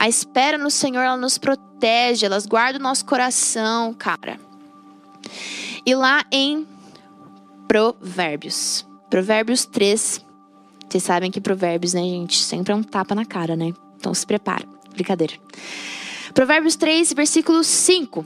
A 0.00 0.08
espera 0.08 0.56
no 0.56 0.70
Senhor, 0.70 1.02
ela 1.02 1.16
nos 1.18 1.36
protege, 1.36 2.24
elas 2.24 2.46
guardam 2.46 2.80
o 2.80 2.82
nosso 2.82 3.04
coração, 3.04 3.92
cara. 3.92 4.40
E 5.84 5.94
lá 5.94 6.24
em 6.32 6.66
Provérbios, 7.68 8.86
Provérbios 9.10 9.66
3, 9.66 10.24
vocês 10.88 11.02
sabem 11.02 11.30
que 11.30 11.38
Provérbios, 11.38 11.92
né, 11.92 12.00
gente, 12.00 12.42
sempre 12.42 12.72
é 12.72 12.76
um 12.76 12.82
tapa 12.82 13.14
na 13.14 13.26
cara, 13.26 13.54
né? 13.54 13.74
Então 13.98 14.14
se 14.14 14.26
prepara, 14.26 14.66
brincadeira. 14.94 15.34
Provérbios 16.32 16.76
3, 16.76 17.12
versículo 17.12 17.62
5. 17.62 18.24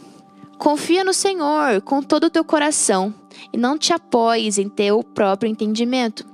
Confia 0.56 1.02
no 1.02 1.12
Senhor 1.12 1.82
com 1.82 2.00
todo 2.00 2.28
o 2.28 2.30
teu 2.30 2.44
coração 2.44 3.12
e 3.52 3.56
não 3.56 3.76
te 3.76 3.92
apoies 3.92 4.58
em 4.58 4.68
teu 4.68 5.02
próprio 5.02 5.50
entendimento. 5.50 6.24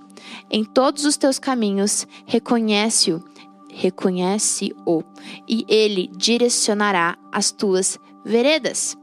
Em 0.50 0.64
todos 0.64 1.06
os 1.06 1.16
teus 1.16 1.38
caminhos, 1.38 2.06
reconhece-o, 2.26 3.24
reconhece-o, 3.72 5.02
e 5.48 5.64
ele 5.68 6.10
direcionará 6.16 7.16
as 7.32 7.50
tuas 7.50 7.98
veredas. 8.24 8.96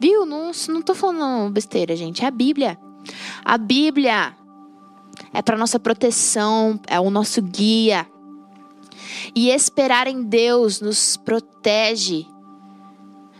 Viu? 0.00 0.24
Não, 0.24 0.52
não 0.68 0.82
tô 0.82 0.94
falando 0.94 1.52
besteira, 1.52 1.96
gente. 1.96 2.24
É 2.24 2.28
a 2.28 2.30
Bíblia. 2.30 2.78
A 3.44 3.58
Bíblia 3.58 4.34
é 5.32 5.42
para 5.42 5.56
nossa 5.56 5.80
proteção, 5.80 6.78
é 6.86 7.00
o 7.00 7.10
nosso 7.10 7.42
guia. 7.42 8.06
E 9.34 9.50
esperar 9.50 10.06
em 10.06 10.22
Deus 10.22 10.80
nos 10.80 11.16
protege 11.16 12.26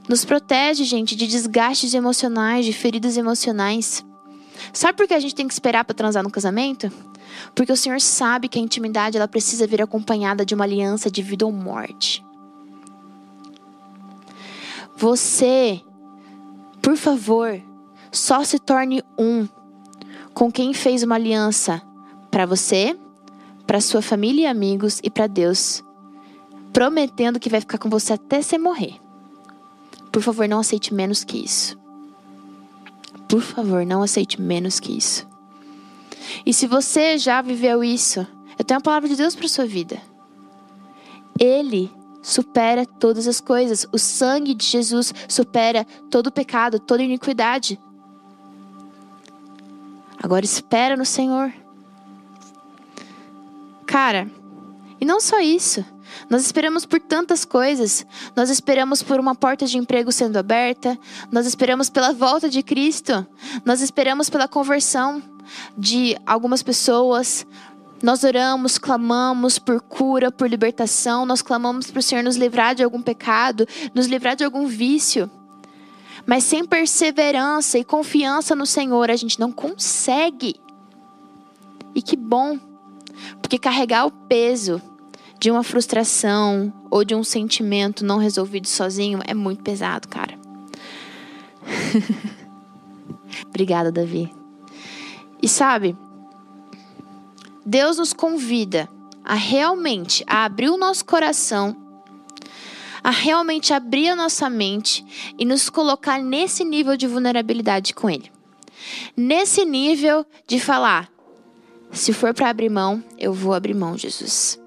nos 0.08 0.24
protege, 0.24 0.84
gente, 0.84 1.14
de 1.14 1.26
desgastes 1.26 1.92
emocionais, 1.92 2.64
de 2.64 2.72
feridas 2.72 3.16
emocionais. 3.16 4.04
Sabe 4.72 4.96
por 4.96 5.06
que 5.06 5.12
a 5.12 5.20
gente 5.20 5.34
tem 5.34 5.46
que 5.46 5.52
esperar 5.52 5.84
para 5.84 5.94
transar 5.94 6.22
no 6.22 6.30
casamento? 6.30 6.90
Porque 7.54 7.72
o 7.72 7.76
Senhor 7.76 8.00
sabe 8.00 8.48
que 8.48 8.58
a 8.58 8.62
intimidade 8.62 9.16
ela 9.16 9.28
precisa 9.28 9.66
vir 9.66 9.82
acompanhada 9.82 10.44
de 10.44 10.54
uma 10.54 10.64
aliança 10.64 11.10
de 11.10 11.22
vida 11.22 11.44
ou 11.44 11.52
morte. 11.52 12.24
Você, 14.96 15.80
por 16.82 16.96
favor, 16.96 17.60
só 18.10 18.42
se 18.42 18.58
torne 18.58 19.02
um 19.18 19.46
com 20.34 20.50
quem 20.50 20.74
fez 20.74 21.02
uma 21.02 21.14
aliança 21.14 21.80
para 22.30 22.46
você, 22.46 22.98
para 23.66 23.80
sua 23.80 24.02
família 24.02 24.42
e 24.42 24.46
amigos 24.46 25.00
e 25.02 25.10
para 25.10 25.26
Deus, 25.26 25.84
prometendo 26.72 27.38
que 27.38 27.50
vai 27.50 27.60
ficar 27.60 27.78
com 27.78 27.88
você 27.88 28.14
até 28.14 28.40
você 28.40 28.58
morrer. 28.58 28.96
Por 30.10 30.22
favor, 30.22 30.48
não 30.48 30.60
aceite 30.60 30.92
menos 30.92 31.22
que 31.22 31.44
isso. 31.44 31.78
Por 33.28 33.42
favor, 33.42 33.84
não 33.84 34.02
aceite 34.02 34.40
menos 34.40 34.80
que 34.80 34.96
isso. 34.96 35.27
E 36.44 36.52
se 36.52 36.66
você 36.66 37.18
já 37.18 37.40
viveu 37.42 37.82
isso, 37.82 38.26
eu 38.58 38.64
tenho 38.64 38.78
a 38.78 38.82
palavra 38.82 39.08
de 39.08 39.16
Deus 39.16 39.34
para 39.34 39.48
sua 39.48 39.66
vida. 39.66 40.00
Ele 41.38 41.90
supera 42.22 42.84
todas 42.84 43.26
as 43.26 43.40
coisas. 43.40 43.86
O 43.92 43.98
sangue 43.98 44.54
de 44.54 44.64
Jesus 44.64 45.14
supera 45.28 45.86
todo 46.10 46.32
pecado, 46.32 46.78
toda 46.78 47.02
iniquidade. 47.02 47.78
Agora 50.20 50.44
espera 50.44 50.96
no 50.96 51.04
Senhor. 51.04 51.52
Cara, 53.86 54.28
e 55.00 55.04
não 55.04 55.20
só 55.20 55.40
isso. 55.40 55.84
Nós 56.28 56.44
esperamos 56.44 56.84
por 56.84 57.00
tantas 57.00 57.44
coisas. 57.44 58.04
Nós 58.34 58.50
esperamos 58.50 59.02
por 59.02 59.20
uma 59.20 59.34
porta 59.34 59.66
de 59.66 59.78
emprego 59.78 60.10
sendo 60.10 60.36
aberta. 60.36 60.98
Nós 61.30 61.46
esperamos 61.46 61.88
pela 61.88 62.12
volta 62.12 62.48
de 62.48 62.62
Cristo. 62.62 63.26
Nós 63.64 63.80
esperamos 63.80 64.28
pela 64.28 64.48
conversão 64.48 65.22
de 65.76 66.16
algumas 66.26 66.62
pessoas. 66.62 67.46
Nós 68.02 68.22
oramos, 68.22 68.78
clamamos 68.78 69.58
por 69.58 69.80
cura, 69.80 70.30
por 70.30 70.48
libertação. 70.48 71.26
Nós 71.26 71.42
clamamos 71.42 71.90
para 71.90 71.98
o 71.98 72.02
Senhor 72.02 72.22
nos 72.22 72.36
livrar 72.36 72.74
de 72.74 72.82
algum 72.82 73.02
pecado, 73.02 73.66
nos 73.94 74.06
livrar 74.06 74.36
de 74.36 74.44
algum 74.44 74.66
vício. 74.66 75.30
Mas 76.26 76.44
sem 76.44 76.64
perseverança 76.64 77.78
e 77.78 77.84
confiança 77.84 78.54
no 78.54 78.66
Senhor, 78.66 79.10
a 79.10 79.16
gente 79.16 79.40
não 79.40 79.50
consegue. 79.50 80.56
E 81.94 82.02
que 82.02 82.16
bom, 82.16 82.58
porque 83.40 83.58
carregar 83.58 84.06
o 84.06 84.10
peso 84.10 84.80
de 85.38 85.50
uma 85.50 85.62
frustração 85.62 86.72
ou 86.90 87.04
de 87.04 87.14
um 87.14 87.24
sentimento 87.24 88.04
não 88.04 88.18
resolvido 88.18 88.66
sozinho 88.66 89.20
é 89.26 89.34
muito 89.34 89.62
pesado, 89.62 90.08
cara. 90.08 90.38
Obrigada, 93.48 93.92
Davi. 93.92 94.37
E 95.42 95.48
sabe, 95.48 95.96
Deus 97.64 97.98
nos 97.98 98.12
convida 98.12 98.88
a 99.24 99.34
realmente 99.34 100.24
a 100.26 100.44
abrir 100.44 100.70
o 100.70 100.78
nosso 100.78 101.04
coração, 101.04 101.76
a 103.04 103.10
realmente 103.10 103.72
abrir 103.72 104.08
a 104.08 104.16
nossa 104.16 104.48
mente 104.48 105.04
e 105.38 105.44
nos 105.44 105.68
colocar 105.68 106.18
nesse 106.18 106.64
nível 106.64 106.96
de 106.96 107.06
vulnerabilidade 107.06 107.94
com 107.94 108.08
Ele. 108.08 108.30
Nesse 109.16 109.64
nível 109.64 110.24
de 110.46 110.58
falar: 110.58 111.10
se 111.92 112.12
for 112.12 112.32
para 112.34 112.48
abrir 112.50 112.70
mão, 112.70 113.02
eu 113.18 113.32
vou 113.32 113.54
abrir 113.54 113.74
mão, 113.74 113.96
Jesus. 113.96 114.58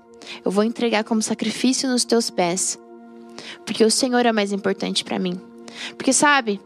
Eu 0.46 0.52
vou 0.52 0.64
entregar 0.64 1.04
como 1.04 1.22
sacrifício 1.22 1.90
nos 1.90 2.06
teus 2.06 2.30
pés. 2.30 2.80
Porque 3.66 3.84
o 3.84 3.92
Senhor 3.92 4.26
é 4.26 4.32
mais 4.32 4.52
importante 4.52 5.04
para 5.04 5.20
mim. 5.20 5.40
Porque 5.98 6.14
sabe, 6.14 6.60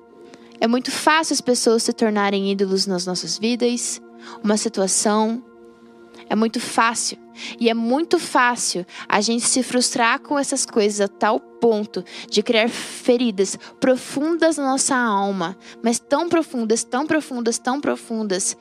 é 0.60 0.68
muito 0.68 0.92
fácil 0.92 1.34
as 1.34 1.42
pessoas 1.42 1.84
se 1.84 1.94
tornarem 1.94 2.52
ídolos 2.52 2.86
nas 2.86 3.06
nossas 3.06 3.38
vidas, 3.38 4.02
uma 4.44 4.58
situação. 4.58 5.44
É 6.30 6.36
muito 6.36 6.60
fácil. 6.60 7.18
E 7.60 7.70
é 7.70 7.74
muito 7.74 8.18
fácil 8.18 8.86
a 9.08 9.20
gente 9.22 9.46
se 9.46 9.62
frustrar 9.62 10.20
com 10.20 10.40
essas 10.40 10.66
coisas 10.66 11.02
a 11.02 11.08
tal 11.08 11.40
ponto 11.40 12.04
de 12.30 12.42
criar 12.42 12.70
feridas 12.70 13.58
profundas 13.80 14.58
na 14.58 14.64
nossa 14.64 14.96
alma, 14.96 15.58
mas 15.84 16.00
tão 16.00 16.30
profundas, 16.30 16.84
tão 16.84 17.06
profundas, 17.06 17.58
tão 17.58 17.82
profundas, 17.82 18.58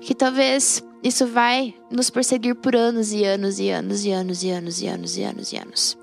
que 0.00 0.14
talvez 0.14 0.82
isso 1.02 1.26
vai 1.26 1.74
nos 1.90 2.10
perseguir 2.10 2.56
por 2.56 2.74
anos 2.74 3.12
e 3.12 3.24
anos 3.24 3.58
e 3.60 3.70
anos 3.70 4.04
e 4.04 4.10
anos 4.10 4.42
e 4.42 4.50
anos 4.50 4.82
e 4.82 4.86
anos 4.88 5.16
e 5.16 5.22
anos 5.22 5.52
e 5.52 5.56
anos. 5.56 5.98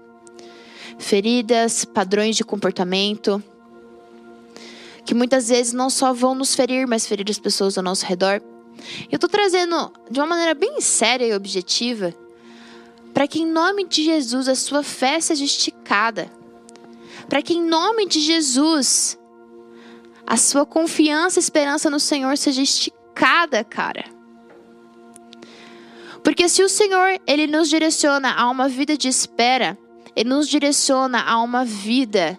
Feridas, 0.97 1.83
padrões 1.83 2.37
de 2.37 2.45
comportamento, 2.45 3.43
que 5.05 5.13
muitas 5.13 5.49
vezes 5.49 5.71
não 5.71 5.89
só 5.89 6.11
vão 6.11 6.33
nos 6.33 6.55
ferir, 6.55 6.87
mas 6.87 7.05
ferir 7.05 7.29
as 7.29 7.39
pessoas 7.39 7.77
ao 7.77 7.83
nosso 7.83 8.05
redor. 8.05 8.41
Eu 9.11 9.15
estou 9.15 9.29
trazendo 9.29 9.91
de 10.09 10.19
uma 10.19 10.25
maneira 10.25 10.53
bem 10.53 10.81
séria 10.81 11.25
e 11.25 11.33
objetiva 11.33 12.13
para 13.15 13.29
que 13.29 13.39
em 13.39 13.45
nome 13.45 13.87
de 13.87 14.03
Jesus 14.03 14.49
a 14.49 14.55
sua 14.55 14.83
fé 14.83 15.21
seja 15.21 15.45
esticada. 15.45 16.29
Para 17.29 17.41
que 17.41 17.53
em 17.53 17.63
nome 17.63 18.05
de 18.05 18.19
Jesus 18.19 19.17
a 20.27 20.35
sua 20.35 20.65
confiança 20.65 21.39
e 21.39 21.41
esperança 21.41 21.89
no 21.89 21.99
Senhor 21.99 22.37
seja 22.37 22.61
esticada, 22.61 23.63
cara. 23.63 24.03
Porque 26.21 26.49
se 26.49 26.61
o 26.61 26.67
Senhor, 26.67 27.21
ele 27.25 27.47
nos 27.47 27.69
direciona 27.69 28.33
a 28.33 28.49
uma 28.49 28.67
vida 28.67 28.97
de 28.97 29.07
espera, 29.07 29.77
ele 30.13 30.29
nos 30.29 30.49
direciona 30.49 31.21
a 31.21 31.39
uma 31.41 31.63
vida 31.63 32.37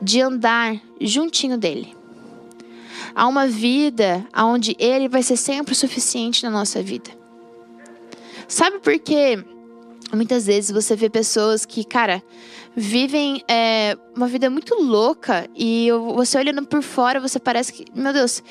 de 0.00 0.20
andar 0.20 0.80
juntinho 1.00 1.58
dele. 1.58 1.96
Há 3.14 3.26
uma 3.26 3.46
vida 3.46 4.26
onde 4.36 4.76
ele 4.78 5.08
vai 5.08 5.22
ser 5.22 5.36
sempre 5.36 5.72
o 5.72 5.76
suficiente 5.76 6.44
na 6.44 6.50
nossa 6.50 6.82
vida. 6.82 7.10
Sabe 8.46 8.78
por 8.78 8.98
quê? 8.98 9.42
Muitas 10.12 10.46
vezes 10.46 10.70
você 10.70 10.96
vê 10.96 11.10
pessoas 11.10 11.66
que, 11.66 11.84
cara, 11.84 12.22
vivem 12.74 13.42
é, 13.48 13.96
uma 14.16 14.26
vida 14.26 14.48
muito 14.48 14.74
louca 14.74 15.48
e 15.54 15.88
você 16.14 16.38
olhando 16.38 16.66
por 16.66 16.82
fora, 16.82 17.20
você 17.20 17.38
parece 17.38 17.72
que, 17.72 17.84
meu 17.94 18.12
Deus, 18.12 18.42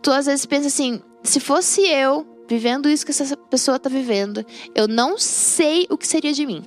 tu 0.00 0.10
às 0.10 0.26
vezes 0.26 0.46
pensa 0.46 0.68
assim: 0.68 1.02
se 1.22 1.38
fosse 1.38 1.82
eu 1.82 2.26
vivendo 2.48 2.88
isso 2.88 3.04
que 3.04 3.10
essa 3.10 3.36
pessoa 3.36 3.76
está 3.76 3.90
vivendo, 3.90 4.44
eu 4.74 4.88
não 4.88 5.18
sei 5.18 5.86
o 5.90 5.98
que 5.98 6.06
seria 6.06 6.32
de 6.32 6.46
mim. 6.46 6.62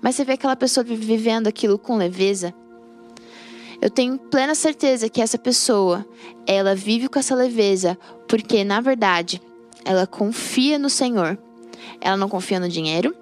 Mas 0.00 0.16
você 0.16 0.24
vê 0.24 0.32
aquela 0.32 0.56
pessoa 0.56 0.82
vivendo 0.82 1.46
aquilo 1.46 1.78
com 1.78 1.96
leveza. 1.96 2.54
Eu 3.80 3.90
tenho 3.90 4.18
plena 4.18 4.54
certeza 4.54 5.08
que 5.08 5.20
essa 5.20 5.38
pessoa, 5.38 6.06
ela 6.46 6.74
vive 6.74 7.08
com 7.08 7.18
essa 7.18 7.34
leveza 7.34 7.98
porque, 8.26 8.64
na 8.64 8.80
verdade, 8.80 9.40
ela 9.84 10.06
confia 10.06 10.78
no 10.78 10.90
Senhor. 10.90 11.38
Ela 12.00 12.16
não 12.16 12.28
confia 12.28 12.58
no 12.58 12.68
dinheiro, 12.68 13.14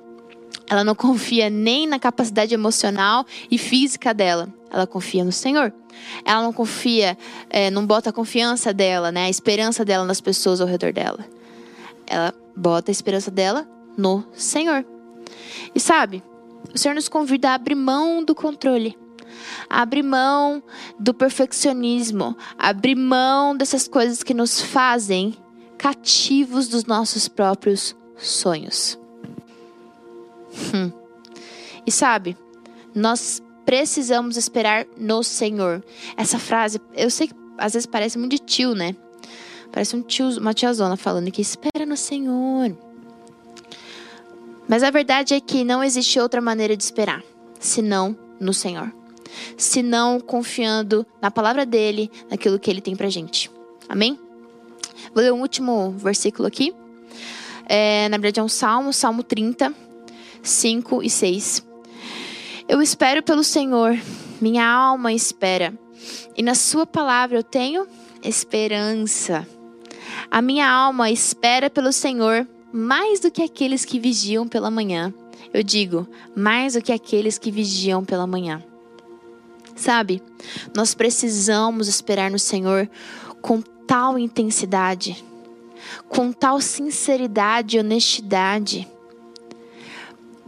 ela 0.68 0.84
não 0.84 0.94
confia 0.96 1.50
nem 1.50 1.86
na 1.86 1.98
capacidade 1.98 2.54
emocional 2.54 3.24
e 3.50 3.58
física 3.58 4.14
dela. 4.14 4.48
Ela 4.70 4.86
confia 4.86 5.24
no 5.24 5.32
Senhor. 5.32 5.72
Ela 6.24 6.42
não 6.42 6.52
confia, 6.52 7.16
é, 7.48 7.70
não 7.70 7.86
bota 7.86 8.10
a 8.10 8.12
confiança 8.12 8.72
dela, 8.72 9.12
né, 9.12 9.26
a 9.26 9.30
esperança 9.30 9.84
dela 9.84 10.04
nas 10.04 10.20
pessoas 10.20 10.60
ao 10.60 10.66
redor 10.66 10.92
dela. 10.92 11.24
Ela 12.06 12.34
bota 12.56 12.90
a 12.90 12.92
esperança 12.92 13.30
dela 13.30 13.68
no 13.96 14.24
Senhor. 14.32 14.84
E 15.74 15.80
sabe, 15.80 16.22
o 16.74 16.78
Senhor 16.78 16.94
nos 16.94 17.08
convida 17.08 17.50
a 17.50 17.54
abrir 17.54 17.74
mão 17.74 18.24
do 18.24 18.34
controle, 18.34 18.98
a 19.68 19.82
abrir 19.82 20.02
mão 20.02 20.62
do 20.98 21.12
perfeccionismo, 21.14 22.36
a 22.58 22.68
abrir 22.68 22.94
mão 22.94 23.56
dessas 23.56 23.88
coisas 23.88 24.22
que 24.22 24.34
nos 24.34 24.60
fazem 24.60 25.36
cativos 25.78 26.68
dos 26.68 26.84
nossos 26.84 27.28
próprios 27.28 27.96
sonhos. 28.16 28.98
Hum. 30.74 30.92
E 31.86 31.90
sabe, 31.90 32.36
nós 32.94 33.42
precisamos 33.64 34.36
esperar 34.36 34.86
no 34.96 35.22
Senhor. 35.22 35.84
Essa 36.16 36.38
frase, 36.38 36.80
eu 36.94 37.10
sei 37.10 37.28
que 37.28 37.34
às 37.58 37.72
vezes 37.74 37.86
parece 37.86 38.18
muito 38.18 38.32
de 38.32 38.38
tio, 38.38 38.74
né? 38.74 38.94
Parece 39.72 39.96
um 39.96 40.02
tio, 40.02 40.28
uma 40.38 40.54
tiazona 40.54 40.96
falando 40.96 41.30
que 41.30 41.42
espera 41.42 41.84
no 41.84 41.96
Senhor. 41.96 42.76
Mas 44.68 44.82
a 44.82 44.90
verdade 44.90 45.34
é 45.34 45.40
que 45.40 45.64
não 45.64 45.82
existe 45.82 46.18
outra 46.18 46.40
maneira 46.40 46.76
de 46.76 46.82
esperar, 46.82 47.22
senão 47.58 48.16
no 48.40 48.54
Senhor. 48.54 48.92
Senão 49.56 50.20
confiando 50.20 51.06
na 51.20 51.30
palavra 51.30 51.64
dele, 51.64 52.10
naquilo 52.30 52.58
que 52.58 52.70
ele 52.70 52.80
tem 52.80 52.96
pra 52.96 53.08
gente. 53.08 53.50
Amém? 53.88 54.18
Vou 55.14 55.22
ler 55.22 55.32
um 55.32 55.40
último 55.40 55.92
versículo 55.92 56.46
aqui. 56.46 56.74
É, 57.66 58.08
na 58.08 58.18
verdade 58.18 58.40
é 58.40 58.42
um 58.42 58.48
salmo, 58.48 58.92
Salmo 58.92 59.22
30, 59.22 59.72
5 60.42 61.02
e 61.02 61.10
6. 61.10 61.66
Eu 62.68 62.80
espero 62.80 63.22
pelo 63.22 63.44
Senhor, 63.44 63.98
minha 64.40 64.66
alma 64.66 65.12
espera, 65.12 65.72
e 66.36 66.42
na 66.42 66.54
Sua 66.54 66.86
palavra 66.86 67.38
eu 67.38 67.42
tenho 67.42 67.86
esperança. 68.22 69.46
A 70.30 70.40
minha 70.40 70.68
alma 70.68 71.10
espera 71.10 71.68
pelo 71.68 71.92
Senhor 71.92 72.46
mais 72.72 73.20
do 73.20 73.30
que 73.30 73.42
aqueles 73.42 73.84
que 73.84 74.00
vigiam 74.00 74.48
pela 74.48 74.70
manhã. 74.70 75.14
Eu 75.52 75.62
digo, 75.62 76.08
mais 76.34 76.74
do 76.74 76.82
que 76.82 76.92
aqueles 76.92 77.38
que 77.38 77.50
vigiam 77.50 78.04
pela 78.04 78.26
manhã. 78.26 78.62
Sabe, 79.74 80.22
nós 80.74 80.94
precisamos 80.94 81.88
esperar 81.88 82.30
no 82.30 82.38
Senhor 82.38 82.88
com 83.42 83.60
tal 83.60 84.18
intensidade, 84.18 85.24
com 86.08 86.32
tal 86.32 86.60
sinceridade 86.60 87.76
e 87.76 87.80
honestidade 87.80 88.88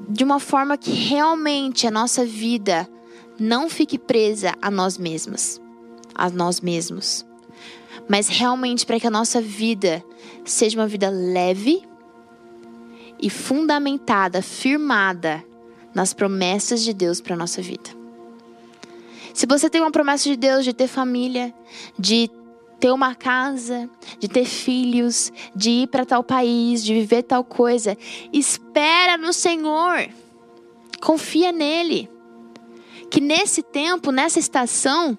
de 0.09 0.25
uma 0.25 0.39
forma 0.39 0.77
que 0.77 0.91
realmente 0.91 1.87
a 1.87 1.91
nossa 1.91 2.25
vida 2.25 2.89
não 3.39 3.69
fique 3.69 3.99
presa 3.99 4.55
a 4.61 4.71
nós 4.71 4.99
mesmos, 4.99 5.61
a 6.15 6.31
nós 6.31 6.61
mesmos. 6.61 7.25
Mas 8.09 8.29
realmente 8.29 8.87
para 8.87 9.01
que 9.01 9.07
a 9.07 9.11
nossa 9.11 9.41
vida 9.41 10.05
seja 10.45 10.79
uma 10.79 10.87
vida 10.87 11.09
leve 11.11 11.83
e 13.21 13.31
fundamentada, 13.31 14.43
firmada 14.43 15.43
nas 15.95 16.12
promessas 16.12 16.83
de 16.83 16.93
Deus 16.93 17.21
para 17.21 17.37
nossa 17.37 17.62
vida. 17.62 17.95
Se 19.37 19.44
você 19.44 19.68
tem 19.68 19.83
uma 19.83 19.90
promessa 19.90 20.25
de 20.25 20.35
Deus 20.35 20.64
de 20.64 20.72
ter 20.72 20.88
família, 20.88 21.55
de 21.99 22.31
ter 22.81 22.90
uma 22.90 23.14
casa, 23.14 23.87
de 24.18 24.29
ter 24.29 24.46
filhos, 24.46 25.31
de 25.55 25.83
ir 25.83 25.88
para 25.88 26.07
tal 26.07 26.25
país, 26.25 26.83
de 26.83 26.94
viver 26.94 27.22
tal 27.22 27.44
coisa. 27.44 27.99
Espera 28.33 29.18
no 29.18 29.35
Senhor. 29.35 30.09
Confia 31.03 31.53
nele. 31.53 32.09
Que 33.11 33.20
nesse 33.20 33.62
tempo, 33.62 34.11
nessa 34.11 34.38
estação, 34.38 35.18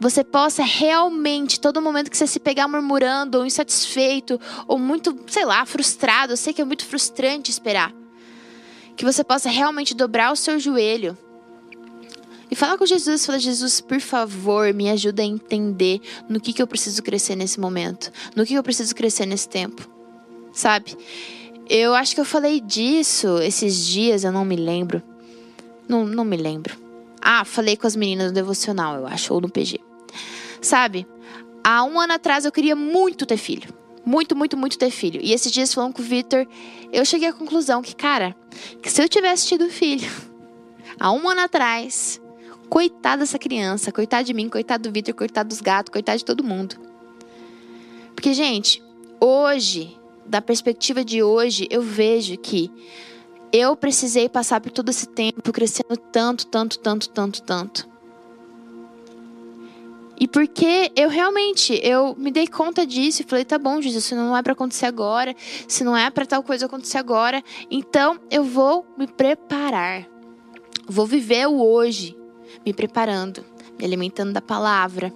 você 0.00 0.24
possa 0.24 0.64
realmente, 0.64 1.60
todo 1.60 1.80
momento 1.80 2.10
que 2.10 2.16
você 2.16 2.26
se 2.26 2.40
pegar 2.40 2.66
murmurando, 2.66 3.38
ou 3.38 3.46
insatisfeito, 3.46 4.40
ou 4.66 4.76
muito, 4.76 5.16
sei 5.28 5.44
lá, 5.44 5.64
frustrado, 5.64 6.32
eu 6.32 6.36
sei 6.36 6.52
que 6.52 6.62
é 6.62 6.64
muito 6.64 6.84
frustrante 6.84 7.48
esperar. 7.48 7.94
Que 8.96 9.04
você 9.04 9.22
possa 9.22 9.48
realmente 9.48 9.94
dobrar 9.94 10.32
o 10.32 10.36
seu 10.36 10.58
joelho 10.58 11.16
e 12.50 12.56
fala 12.56 12.76
com 12.76 12.84
Jesus, 12.84 13.24
fala, 13.24 13.38
Jesus, 13.38 13.80
por 13.80 14.00
favor, 14.00 14.74
me 14.74 14.90
ajuda 14.90 15.22
a 15.22 15.24
entender 15.24 16.00
no 16.28 16.40
que, 16.40 16.52
que 16.52 16.60
eu 16.60 16.66
preciso 16.66 17.02
crescer 17.02 17.36
nesse 17.36 17.60
momento, 17.60 18.10
no 18.34 18.44
que, 18.44 18.50
que 18.50 18.58
eu 18.58 18.62
preciso 18.62 18.94
crescer 18.94 19.24
nesse 19.24 19.48
tempo, 19.48 19.88
sabe? 20.52 20.96
Eu 21.68 21.94
acho 21.94 22.14
que 22.14 22.20
eu 22.20 22.24
falei 22.24 22.60
disso 22.60 23.38
esses 23.38 23.86
dias, 23.86 24.24
eu 24.24 24.32
não 24.32 24.44
me 24.44 24.56
lembro. 24.56 25.00
Não, 25.88 26.04
não 26.04 26.24
me 26.24 26.36
lembro. 26.36 26.76
Ah, 27.20 27.44
falei 27.44 27.76
com 27.76 27.86
as 27.86 27.94
meninas 27.94 28.28
no 28.28 28.32
devocional, 28.32 28.96
eu 28.96 29.06
acho, 29.06 29.32
ou 29.32 29.40
no 29.40 29.48
PG. 29.48 29.78
Sabe, 30.60 31.06
há 31.62 31.84
um 31.84 32.00
ano 32.00 32.14
atrás 32.14 32.44
eu 32.44 32.50
queria 32.50 32.74
muito 32.74 33.24
ter 33.24 33.36
filho. 33.36 33.72
Muito, 34.04 34.34
muito, 34.34 34.56
muito 34.56 34.76
ter 34.76 34.90
filho. 34.90 35.20
E 35.22 35.32
esses 35.32 35.52
dias 35.52 35.72
falando 35.72 35.92
com 35.92 36.02
o 36.02 36.04
Victor, 36.04 36.48
eu 36.92 37.04
cheguei 37.04 37.28
à 37.28 37.32
conclusão 37.32 37.82
que, 37.82 37.94
cara, 37.94 38.34
que 38.82 38.90
se 38.90 39.00
eu 39.00 39.08
tivesse 39.08 39.46
tido 39.46 39.70
filho 39.70 40.10
há 40.98 41.12
um 41.12 41.28
ano 41.28 41.42
atrás, 41.42 42.20
Coitada 42.70 43.22
dessa 43.22 43.38
criança, 43.38 43.90
coitado 43.90 44.24
de 44.24 44.32
mim, 44.32 44.48
coitado 44.48 44.88
do 44.88 44.92
Vitor, 44.92 45.12
coitado 45.12 45.48
dos 45.48 45.60
gatos, 45.60 45.92
coitado 45.92 46.18
de 46.18 46.24
todo 46.24 46.44
mundo. 46.44 46.76
Porque, 48.14 48.32
gente, 48.32 48.80
hoje, 49.20 49.98
da 50.24 50.40
perspectiva 50.40 51.04
de 51.04 51.20
hoje, 51.20 51.66
eu 51.68 51.82
vejo 51.82 52.36
que 52.36 52.70
eu 53.52 53.74
precisei 53.74 54.28
passar 54.28 54.60
por 54.60 54.70
todo 54.70 54.88
esse 54.88 55.08
tempo 55.08 55.52
crescendo 55.52 55.96
tanto, 55.96 56.46
tanto, 56.46 56.78
tanto, 56.78 57.08
tanto, 57.08 57.42
tanto. 57.42 57.88
E 60.20 60.28
porque 60.28 60.92
eu 60.94 61.08
realmente, 61.08 61.80
eu 61.82 62.14
me 62.16 62.30
dei 62.30 62.46
conta 62.46 62.86
disso 62.86 63.22
e 63.22 63.24
falei, 63.24 63.44
tá 63.44 63.58
bom, 63.58 63.80
Jesus, 63.80 64.04
isso 64.04 64.14
não 64.14 64.36
é 64.36 64.42
para 64.42 64.52
acontecer 64.52 64.86
agora, 64.86 65.34
se 65.66 65.82
não 65.82 65.96
é 65.96 66.10
para 66.10 66.26
tal 66.26 66.42
coisa 66.42 66.66
acontecer 66.66 66.98
agora, 66.98 67.42
então 67.70 68.20
eu 68.30 68.44
vou 68.44 68.86
me 68.98 69.06
preparar. 69.06 70.06
Vou 70.86 71.06
viver 71.06 71.48
o 71.48 71.60
hoje 71.60 72.19
me 72.64 72.72
preparando, 72.72 73.44
me 73.78 73.84
alimentando 73.84 74.32
da 74.32 74.40
palavra, 74.40 75.12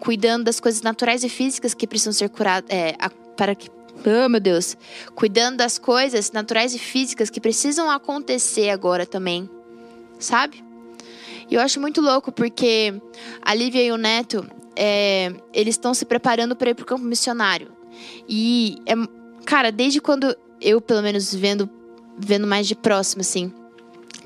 cuidando 0.00 0.44
das 0.44 0.60
coisas 0.60 0.82
naturais 0.82 1.24
e 1.24 1.28
físicas 1.28 1.74
que 1.74 1.86
precisam 1.86 2.12
ser 2.12 2.28
curadas, 2.28 2.68
é, 2.70 2.94
para 3.36 3.54
que 3.54 3.70
Oh, 4.04 4.28
meu 4.28 4.38
Deus. 4.38 4.76
Cuidando 5.14 5.56
das 5.56 5.78
coisas 5.78 6.30
naturais 6.30 6.74
e 6.74 6.78
físicas 6.78 7.30
que 7.30 7.40
precisam 7.40 7.90
acontecer 7.90 8.70
agora 8.70 9.06
também. 9.06 9.48
Sabe? 10.18 10.62
E 11.50 11.54
eu 11.54 11.60
acho 11.60 11.80
muito 11.80 12.00
louco 12.00 12.30
porque 12.30 12.94
a 13.42 13.54
Lívia 13.54 13.82
e 13.82 13.90
o 13.90 13.96
Neto, 13.96 14.48
é, 14.76 15.32
eles 15.52 15.74
estão 15.74 15.94
se 15.94 16.04
preparando 16.04 16.54
para 16.54 16.70
ir 16.70 16.74
pro 16.74 16.84
campo 16.84 17.04
missionário. 17.04 17.72
E, 18.28 18.78
é, 18.86 18.94
cara, 19.44 19.72
desde 19.72 20.00
quando 20.00 20.36
eu, 20.60 20.80
pelo 20.80 21.02
menos, 21.02 21.34
vendo, 21.34 21.68
vendo 22.18 22.46
mais 22.46 22.66
de 22.66 22.74
próximo, 22.74 23.22
assim, 23.22 23.52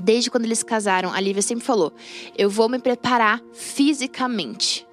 Desde 0.01 0.31
quando 0.31 0.45
eles 0.45 0.63
casaram, 0.63 1.13
a 1.13 1.21
Lívia 1.21 1.43
sempre 1.43 1.65
falou: 1.65 1.93
eu 2.37 2.49
vou 2.49 2.69
me 2.69 2.79
preparar 2.79 3.43
fisicamente. 3.53 4.87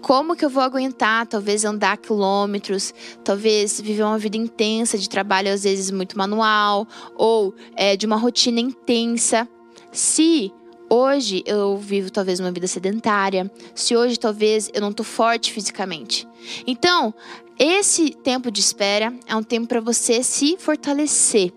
Como 0.00 0.36
que 0.36 0.44
eu 0.44 0.50
vou 0.50 0.62
aguentar, 0.62 1.26
talvez 1.26 1.64
andar 1.64 1.96
quilômetros, 1.96 2.94
talvez 3.24 3.80
viver 3.80 4.04
uma 4.04 4.18
vida 4.18 4.36
intensa 4.36 4.96
de 4.96 5.08
trabalho, 5.08 5.52
às 5.52 5.64
vezes 5.64 5.90
muito 5.90 6.16
manual, 6.16 6.86
ou 7.16 7.52
é, 7.74 7.96
de 7.96 8.06
uma 8.06 8.16
rotina 8.16 8.60
intensa, 8.60 9.48
se 9.90 10.52
hoje 10.88 11.42
eu 11.44 11.76
vivo 11.76 12.10
talvez 12.10 12.38
uma 12.38 12.52
vida 12.52 12.68
sedentária, 12.68 13.50
se 13.74 13.96
hoje 13.96 14.18
talvez 14.18 14.70
eu 14.72 14.80
não 14.80 14.90
estou 14.90 15.04
forte 15.04 15.52
fisicamente. 15.52 16.28
Então, 16.64 17.12
esse 17.58 18.10
tempo 18.10 18.52
de 18.52 18.60
espera 18.60 19.12
é 19.26 19.34
um 19.34 19.42
tempo 19.42 19.66
para 19.66 19.80
você 19.80 20.22
se 20.22 20.56
fortalecer 20.58 21.52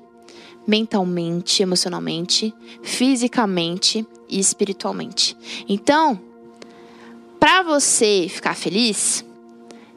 mentalmente, 0.65 1.62
emocionalmente, 1.62 2.54
fisicamente 2.84 4.06
e 4.30 4.39
espiritualmente. 4.39 5.36
Então, 5.67 6.19
para 7.39 7.63
você 7.63 8.28
ficar 8.30 8.56
feliz, 8.56 9.26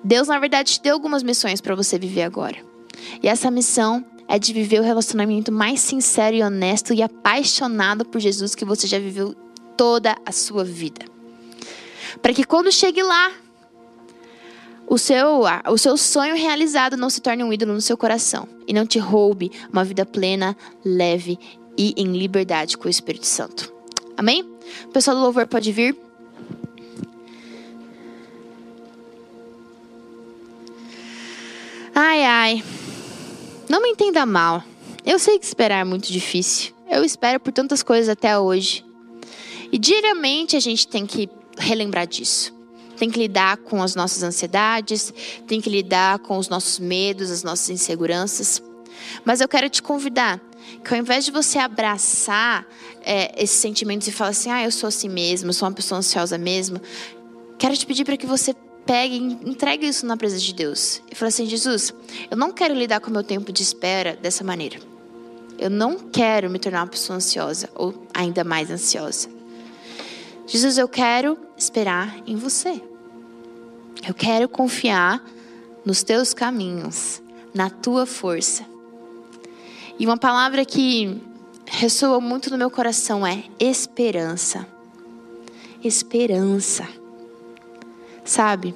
Deus 0.03 0.29
na 0.29 0.38
verdade 0.38 0.72
te 0.72 0.83
deu 0.83 0.94
algumas 0.94 1.22
missões 1.22 1.61
para 1.61 1.74
você 1.74 1.98
viver 1.98 2.22
agora. 2.22 2.57
E 3.22 3.29
essa 3.29 3.50
missão 3.50 4.05
é 4.27 4.38
de 4.38 4.53
viver 4.53 4.81
o 4.81 4.85
relacionamento 4.85 5.53
mais 5.53 5.81
sincero 5.81 6.37
e 6.37 6.42
honesto 6.42 6.94
e 6.94 7.03
apaixonado 7.03 8.05
por 8.05 8.20
Jesus 8.20 8.55
que 8.55 8.64
você 8.64 8.87
já 8.87 8.98
viveu 8.98 9.35
toda 9.77 10.16
a 10.24 10.33
sua 10.33 10.64
vida. 10.64 11.05
Para 12.22 12.33
que 12.33 12.44
quando 12.44 12.72
chegue 12.72 13.03
lá, 13.03 13.33
o 14.86 14.98
seu, 14.98 15.42
o 15.68 15.78
seu 15.78 15.96
sonho 15.96 16.36
realizado 16.36 16.96
não 16.96 17.08
se 17.08 17.20
torne 17.20 17.42
um 17.42 17.52
ídolo 17.52 17.72
no 17.72 17.80
seu 17.80 17.96
coração 17.96 18.46
e 18.66 18.72
não 18.72 18.86
te 18.86 18.98
roube 18.98 19.50
uma 19.72 19.84
vida 19.84 20.04
plena, 20.04 20.56
leve 20.84 21.38
e 21.76 21.94
em 21.96 22.12
liberdade 22.16 22.76
com 22.76 22.86
o 22.86 22.90
Espírito 22.90 23.26
Santo. 23.26 23.72
Amém? 24.16 24.42
O 24.84 24.88
pessoal 24.88 25.16
do 25.16 25.22
louvor 25.22 25.46
pode 25.46 25.72
vir. 25.72 25.96
Ai, 31.94 32.24
ai. 32.24 32.64
Não 33.68 33.82
me 33.82 33.88
entenda 33.88 34.26
mal. 34.26 34.62
Eu 35.04 35.18
sei 35.18 35.38
que 35.38 35.44
esperar 35.44 35.80
é 35.80 35.84
muito 35.84 36.12
difícil. 36.12 36.72
Eu 36.88 37.04
espero 37.04 37.40
por 37.40 37.52
tantas 37.52 37.82
coisas 37.82 38.08
até 38.08 38.38
hoje. 38.38 38.84
E 39.72 39.78
diariamente 39.78 40.56
a 40.56 40.60
gente 40.60 40.86
tem 40.86 41.06
que 41.06 41.28
relembrar 41.58 42.06
disso. 42.06 42.53
Tem 42.96 43.11
que 43.11 43.18
lidar 43.18 43.57
com 43.59 43.83
as 43.83 43.94
nossas 43.94 44.22
ansiedades, 44.22 45.12
tem 45.46 45.61
que 45.61 45.68
lidar 45.68 46.18
com 46.20 46.38
os 46.38 46.48
nossos 46.48 46.78
medos, 46.78 47.30
as 47.30 47.42
nossas 47.42 47.70
inseguranças. 47.70 48.62
Mas 49.24 49.40
eu 49.40 49.48
quero 49.48 49.68
te 49.68 49.83
convidar 49.83 50.40
que 50.83 50.94
ao 50.94 51.00
invés 51.00 51.24
de 51.24 51.30
você 51.30 51.59
abraçar 51.59 52.66
é, 53.02 53.42
esses 53.42 53.59
sentimentos 53.59 54.09
e 54.09 54.12
falar 54.12 54.30
assim, 54.30 54.50
ah, 54.50 54.64
eu 54.64 54.70
sou 54.70 54.88
assim 54.88 55.09
mesmo, 55.09 55.50
eu 55.50 55.52
sou 55.52 55.68
uma 55.68 55.74
pessoa 55.74 55.98
ansiosa 55.98 56.38
mesmo, 56.38 56.80
quero 57.59 57.76
te 57.76 57.87
pedir 57.87 58.04
para 58.04 58.16
que 58.16 58.26
você 58.26 58.54
pegue 58.87 59.16
entregue 59.16 59.87
isso 59.87 60.07
na 60.07 60.16
presença 60.16 60.44
de 60.44 60.54
Deus. 60.54 61.02
E 61.11 61.14
fale 61.14 61.28
assim, 61.28 61.46
Jesus, 61.46 61.92
eu 62.30 62.37
não 62.37 62.52
quero 62.52 62.74
lidar 62.74 63.00
com 63.00 63.11
o 63.11 63.12
meu 63.12 63.22
tempo 63.22 63.52
de 63.52 63.62
espera 63.62 64.16
dessa 64.20 64.44
maneira. 64.44 64.78
Eu 65.59 65.70
não 65.70 65.98
quero 65.98 66.50
me 66.50 66.59
tornar 66.59 66.80
uma 66.80 66.88
pessoa 66.88 67.16
ansiosa 67.16 67.68
ou 67.74 68.07
ainda 68.12 68.42
mais 68.44 68.70
ansiosa. 68.70 69.33
Jesus, 70.46 70.76
eu 70.76 70.88
quero 70.88 71.38
esperar 71.57 72.16
em 72.26 72.37
você. 72.37 72.83
Eu 74.07 74.12
quero 74.12 74.48
confiar 74.48 75.24
nos 75.85 76.02
teus 76.02 76.35
caminhos, 76.35 77.22
na 77.54 77.70
tua 77.70 78.04
força. 78.04 78.66
E 79.98 80.04
uma 80.04 80.18
palavra 80.18 80.64
que 80.64 81.20
ressoa 81.66 82.20
muito 82.20 82.50
no 82.50 82.59
meu 82.59 82.70
coração 82.70 83.26
é 83.26 83.44
esperança. 83.59 84.66
Esperança. 85.83 86.87
Sabe? 88.24 88.74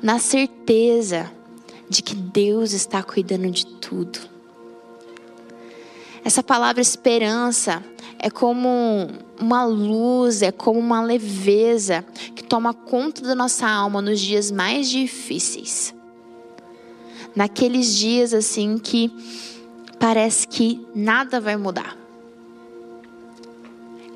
Na 0.00 0.18
certeza 0.18 1.32
de 1.88 2.02
que 2.02 2.14
Deus 2.14 2.72
está 2.72 3.02
cuidando 3.02 3.50
de 3.50 3.66
tudo. 3.66 4.20
Essa 6.24 6.42
palavra 6.42 6.82
esperança 6.82 7.82
é 8.18 8.28
como 8.28 9.08
uma 9.40 9.64
luz, 9.64 10.42
é 10.42 10.50
como 10.50 10.78
uma 10.78 11.02
leveza 11.02 12.04
que 12.34 12.42
toma 12.42 12.74
conta 12.74 13.22
da 13.22 13.34
nossa 13.34 13.68
alma 13.68 14.02
nos 14.02 14.20
dias 14.20 14.50
mais 14.50 14.88
difíceis. 14.88 15.94
Naqueles 17.34 17.94
dias 17.94 18.34
assim 18.34 18.78
que 18.78 19.12
parece 19.98 20.46
que 20.46 20.84
nada 20.94 21.40
vai 21.40 21.56
mudar. 21.56 21.96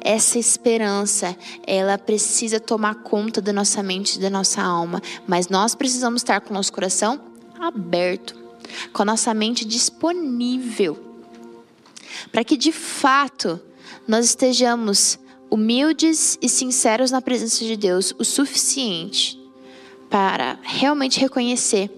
Essa 0.00 0.38
esperança, 0.38 1.36
ela 1.64 1.96
precisa 1.96 2.58
tomar 2.58 2.96
conta 2.96 3.40
da 3.40 3.52
nossa 3.52 3.82
mente, 3.82 4.18
da 4.18 4.28
nossa 4.28 4.60
alma, 4.60 5.00
mas 5.28 5.48
nós 5.48 5.76
precisamos 5.76 6.22
estar 6.22 6.40
com 6.40 6.50
o 6.50 6.54
nosso 6.54 6.72
coração 6.72 7.20
aberto, 7.60 8.36
com 8.92 9.02
a 9.02 9.04
nossa 9.04 9.32
mente 9.32 9.64
disponível, 9.64 10.98
para 12.32 12.42
que 12.42 12.56
de 12.56 12.72
fato 12.72 13.60
nós 14.06 14.26
estejamos 14.26 15.18
humildes 15.50 16.38
e 16.40 16.48
sinceros 16.48 17.10
na 17.10 17.20
presença 17.20 17.64
de 17.64 17.76
Deus 17.76 18.14
o 18.18 18.24
suficiente 18.24 19.38
para 20.08 20.58
realmente 20.62 21.20
reconhecer 21.20 21.90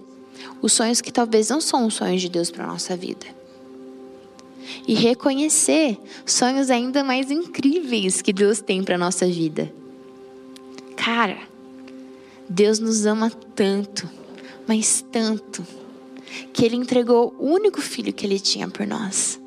os 0.61 0.73
sonhos 0.73 1.01
que 1.01 1.11
talvez 1.11 1.49
não 1.49 1.61
são 1.61 1.85
os 1.85 1.93
sonhos 1.93 2.21
de 2.21 2.29
Deus 2.29 2.51
para 2.51 2.63
a 2.63 2.67
nossa 2.67 2.95
vida. 2.95 3.25
E 4.87 4.93
reconhecer 4.93 5.97
sonhos 6.25 6.69
ainda 6.69 7.03
mais 7.03 7.29
incríveis 7.31 8.21
que 8.21 8.33
Deus 8.33 8.61
tem 8.61 8.83
para 8.83 8.95
a 8.95 8.97
nossa 8.97 9.25
vida. 9.25 9.71
Cara, 10.95 11.37
Deus 12.49 12.79
nos 12.79 13.05
ama 13.05 13.29
tanto, 13.55 14.09
mas 14.67 15.03
tanto, 15.11 15.65
que 16.51 16.65
Ele 16.65 16.75
entregou 16.75 17.35
o 17.39 17.47
único 17.47 17.81
filho 17.81 18.13
que 18.13 18.25
Ele 18.25 18.39
tinha 18.39 18.67
por 18.67 18.85
nós. 18.85 19.39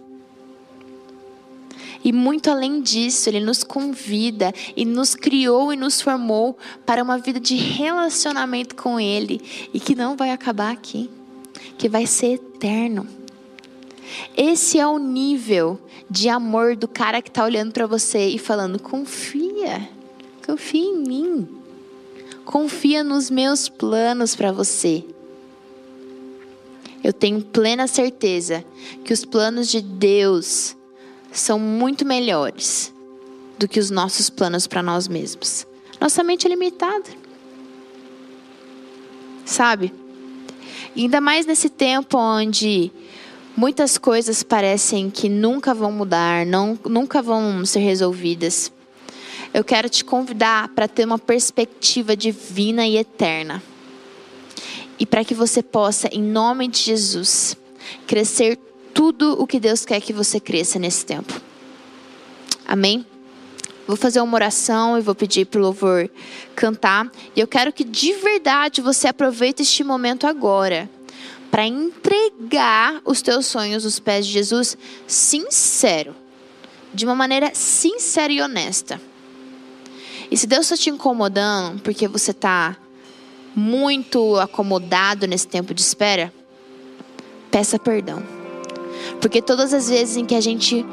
E 2.09 2.12
muito 2.12 2.51
além 2.51 2.81
disso, 2.81 3.29
Ele 3.29 3.38
nos 3.38 3.62
convida 3.62 4.51
e 4.75 4.83
nos 4.87 5.14
criou 5.14 5.75
e 5.75 5.77
nos 5.77 6.01
formou 6.01 6.57
para 6.87 7.03
uma 7.03 7.18
vida 7.18 7.38
de 7.38 7.55
relacionamento 7.55 8.75
com 8.75 8.99
Ele 8.99 9.42
e 9.75 9.79
que 9.79 9.94
não 9.94 10.16
vai 10.16 10.31
acabar 10.31 10.73
aqui, 10.73 11.11
que 11.77 11.87
vai 11.87 12.07
ser 12.07 12.37
eterno. 12.37 13.07
Esse 14.35 14.79
é 14.79 14.87
o 14.87 14.97
nível 14.97 15.79
de 16.09 16.31
amor 16.31 16.77
do 16.77 16.88
cara 16.88 17.21
que 17.21 17.29
está 17.29 17.44
olhando 17.44 17.73
para 17.73 17.87
você 17.87 18.27
e 18.27 18.38
falando: 18.38 18.81
confia, 18.81 19.87
confia 20.47 20.81
em 20.81 20.97
mim, 20.97 21.47
confia 22.42 23.05
nos 23.05 23.29
meus 23.29 23.68
planos 23.68 24.35
para 24.35 24.51
você. 24.51 25.05
Eu 27.05 27.12
tenho 27.12 27.42
plena 27.42 27.87
certeza 27.87 28.64
que 29.05 29.12
os 29.12 29.27
planos 29.27 29.68
de 29.68 29.83
Deus 29.83 30.75
são 31.33 31.59
muito 31.59 32.05
melhores 32.05 32.93
do 33.59 33.69
que 33.69 33.81
os 33.81 33.91
nossos 33.91 34.31
planos 34.31 34.67
para 34.67 34.83
nós 34.83 35.09
mesmos. 35.09 35.67
Nossa 36.01 36.23
mente 36.23 36.47
é 36.47 36.51
limitada. 36.51 37.11
Sabe? 39.45 39.93
E 40.95 41.03
ainda 41.03 41.21
mais 41.21 41.47
nesse 41.47 41.69
tempo 41.69 42.17
onde 42.19 42.93
muitas 43.57 43.99
coisas 43.99 44.43
parecem 44.43 45.11
que 45.11 45.29
nunca 45.29 45.75
vão 45.75 45.91
mudar, 45.91 46.47
não, 46.47 46.79
nunca 46.87 47.21
vão 47.21 47.64
ser 47.64 47.81
resolvidas. 47.81 48.73
Eu 49.53 49.64
quero 49.64 49.88
te 49.88 50.05
convidar 50.05 50.69
para 50.69 50.87
ter 50.87 51.05
uma 51.05 51.19
perspectiva 51.19 52.17
divina 52.17 52.87
e 52.87 52.97
eterna. 52.97 53.62
E 54.99 55.07
para 55.07 55.25
que 55.25 55.35
você 55.35 55.62
possa, 55.62 56.09
em 56.12 56.23
nome 56.23 56.69
de 56.69 56.81
Jesus, 56.81 57.57
crescer 58.07 58.59
tudo 58.94 59.40
o 59.40 59.46
que 59.46 59.61
Deus 59.61 59.85
quer 59.85 60.01
que 60.01 60.12
você 60.12 60.40
cresça 60.40 60.79
nesse 60.79 61.05
tempo. 61.05 61.40
Amém? 62.66 63.07
Vou 63.87 63.96
fazer 63.96 64.20
uma 64.20 64.35
oração 64.35 64.98
e 64.98 65.01
vou 65.01 65.14
pedir 65.14 65.46
para 65.46 65.59
o 65.59 65.62
louvor 65.62 66.11
cantar. 66.55 67.11
E 67.35 67.40
eu 67.40 67.46
quero 67.46 67.72
que 67.72 67.83
de 67.83 68.12
verdade 68.12 68.83
você 68.83 69.09
aproveite 69.09 69.62
este 69.62 69.83
momento 69.83 70.27
agora 70.27 70.90
para 71.51 71.66
entregar 71.66 73.01
os 73.05 73.22
teus 73.22 73.46
sonhos 73.46 73.87
aos 73.87 73.98
pés 73.98 74.27
de 74.27 74.33
Jesus 74.33 74.77
sincero, 75.07 76.14
de 76.92 77.07
uma 77.07 77.14
maneira 77.14 77.51
sincera 77.55 78.31
e 78.31 78.42
honesta. 78.42 79.01
E 80.31 80.37
se 80.37 80.46
Deus 80.46 80.66
está 80.66 80.77
te 80.77 80.90
incomodando 80.90 81.81
porque 81.81 82.07
você 82.07 82.33
está 82.33 82.77
muito 83.57 84.37
acomodado 84.37 85.27
nesse 85.27 85.48
tempo 85.48 85.72
de 85.72 85.81
espera, 85.81 86.31
peça 87.51 87.79
perdão. 87.79 88.38
Porque 89.21 89.42
todas 89.42 89.73
as 89.73 89.88
vezes 89.88 90.16
em 90.16 90.25
que 90.25 90.35
a 90.35 90.40
gente 90.40 90.85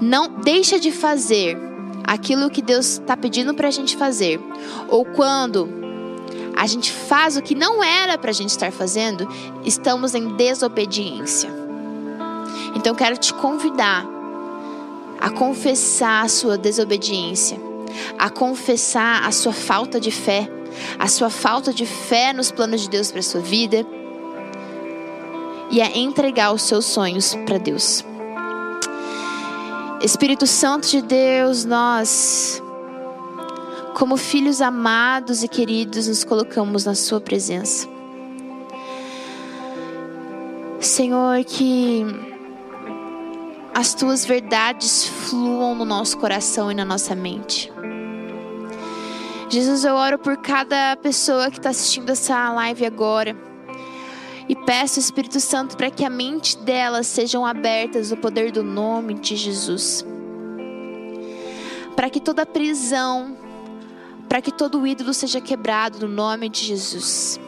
não 0.00 0.28
deixa 0.28 0.78
de 0.78 0.90
fazer 0.90 1.56
aquilo 2.04 2.50
que 2.50 2.62
Deus 2.62 2.92
está 2.92 3.16
pedindo 3.16 3.52
para 3.54 3.68
a 3.68 3.70
gente 3.70 3.96
fazer, 3.96 4.40
ou 4.88 5.04
quando 5.04 5.68
a 6.56 6.66
gente 6.66 6.90
faz 6.90 7.36
o 7.36 7.42
que 7.42 7.54
não 7.54 7.84
era 7.84 8.16
para 8.16 8.30
a 8.30 8.34
gente 8.34 8.50
estar 8.50 8.72
fazendo, 8.72 9.28
estamos 9.64 10.14
em 10.14 10.34
desobediência. 10.36 11.50
Então 12.74 12.94
quero 12.94 13.16
te 13.16 13.32
convidar 13.34 14.06
a 15.20 15.30
confessar 15.30 16.24
a 16.24 16.28
sua 16.28 16.56
desobediência, 16.56 17.60
a 18.18 18.30
confessar 18.30 19.26
a 19.26 19.32
sua 19.32 19.52
falta 19.52 20.00
de 20.00 20.10
fé, 20.10 20.48
a 20.98 21.08
sua 21.08 21.28
falta 21.28 21.72
de 21.72 21.84
fé 21.84 22.32
nos 22.32 22.50
planos 22.50 22.82
de 22.82 22.90
Deus 22.90 23.10
para 23.10 23.20
sua 23.20 23.40
vida 23.40 23.84
e 25.70 25.80
é 25.80 25.98
entregar 25.98 26.52
os 26.52 26.62
seus 26.62 26.84
sonhos 26.84 27.34
para 27.46 27.58
Deus. 27.58 28.04
Espírito 30.00 30.46
Santo 30.46 30.88
de 30.88 31.02
Deus, 31.02 31.64
nós, 31.64 32.62
como 33.94 34.16
filhos 34.16 34.62
amados 34.62 35.42
e 35.42 35.48
queridos, 35.48 36.06
nos 36.06 36.22
colocamos 36.22 36.84
na 36.84 36.94
Sua 36.94 37.20
presença. 37.20 37.88
Senhor, 40.80 41.44
que 41.44 42.06
as 43.74 43.94
tuas 43.94 44.24
verdades 44.24 45.04
fluam 45.04 45.74
no 45.74 45.84
nosso 45.84 46.16
coração 46.18 46.70
e 46.70 46.74
na 46.74 46.84
nossa 46.84 47.14
mente. 47.14 47.72
Jesus, 49.50 49.84
eu 49.84 49.94
oro 49.94 50.18
por 50.18 50.36
cada 50.36 50.96
pessoa 50.96 51.50
que 51.50 51.56
está 51.56 51.70
assistindo 51.70 52.10
essa 52.10 52.52
live 52.52 52.84
agora. 52.84 53.47
E 54.48 54.56
peço, 54.56 54.98
Espírito 54.98 55.38
Santo, 55.40 55.76
para 55.76 55.90
que 55.90 56.04
a 56.04 56.10
mente 56.10 56.56
delas 56.56 57.06
sejam 57.06 57.44
abertas 57.44 58.10
ao 58.10 58.16
poder 58.16 58.50
do 58.50 58.62
nome 58.62 59.14
de 59.14 59.36
Jesus. 59.36 60.04
Para 61.94 62.08
que 62.08 62.18
toda 62.18 62.46
prisão, 62.46 63.36
para 64.26 64.40
que 64.40 64.50
todo 64.50 64.86
ídolo 64.86 65.12
seja 65.12 65.40
quebrado 65.40 66.06
no 66.06 66.14
nome 66.14 66.48
de 66.48 66.64
Jesus. 66.64 67.38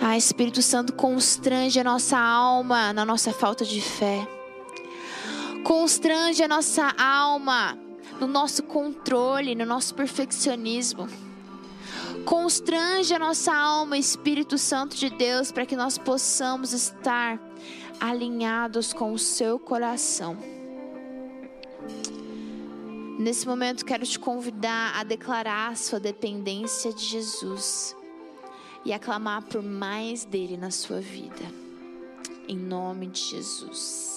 Ah, 0.00 0.16
Espírito 0.16 0.62
Santo, 0.62 0.94
constrange 0.94 1.78
a 1.78 1.84
nossa 1.84 2.18
alma 2.18 2.92
na 2.92 3.04
nossa 3.04 3.32
falta 3.32 3.64
de 3.64 3.80
fé. 3.80 4.26
Constrange 5.62 6.42
a 6.42 6.48
nossa 6.48 6.92
alma 6.98 7.78
no 8.18 8.26
nosso 8.26 8.62
controle, 8.62 9.54
no 9.54 9.64
nosso 9.64 9.94
perfeccionismo. 9.94 11.06
Constrange 12.24 13.14
a 13.14 13.18
nossa 13.18 13.52
alma, 13.52 13.96
Espírito 13.96 14.58
Santo 14.58 14.96
de 14.96 15.10
Deus, 15.10 15.50
para 15.50 15.66
que 15.66 15.76
nós 15.76 15.98
possamos 15.98 16.72
estar 16.72 17.40
alinhados 18.00 18.92
com 18.92 19.12
o 19.12 19.18
seu 19.18 19.58
coração. 19.58 20.36
Nesse 23.18 23.46
momento, 23.46 23.84
quero 23.84 24.06
te 24.06 24.18
convidar 24.18 24.98
a 24.98 25.04
declarar 25.04 25.72
a 25.72 25.76
sua 25.76 26.00
dependência 26.00 26.92
de 26.92 27.04
Jesus 27.04 27.94
e 28.84 28.92
a 28.92 28.98
clamar 28.98 29.42
por 29.42 29.62
mais 29.62 30.24
dele 30.24 30.56
na 30.56 30.70
sua 30.70 31.00
vida. 31.00 31.44
Em 32.48 32.56
nome 32.56 33.08
de 33.08 33.20
Jesus. 33.20 34.09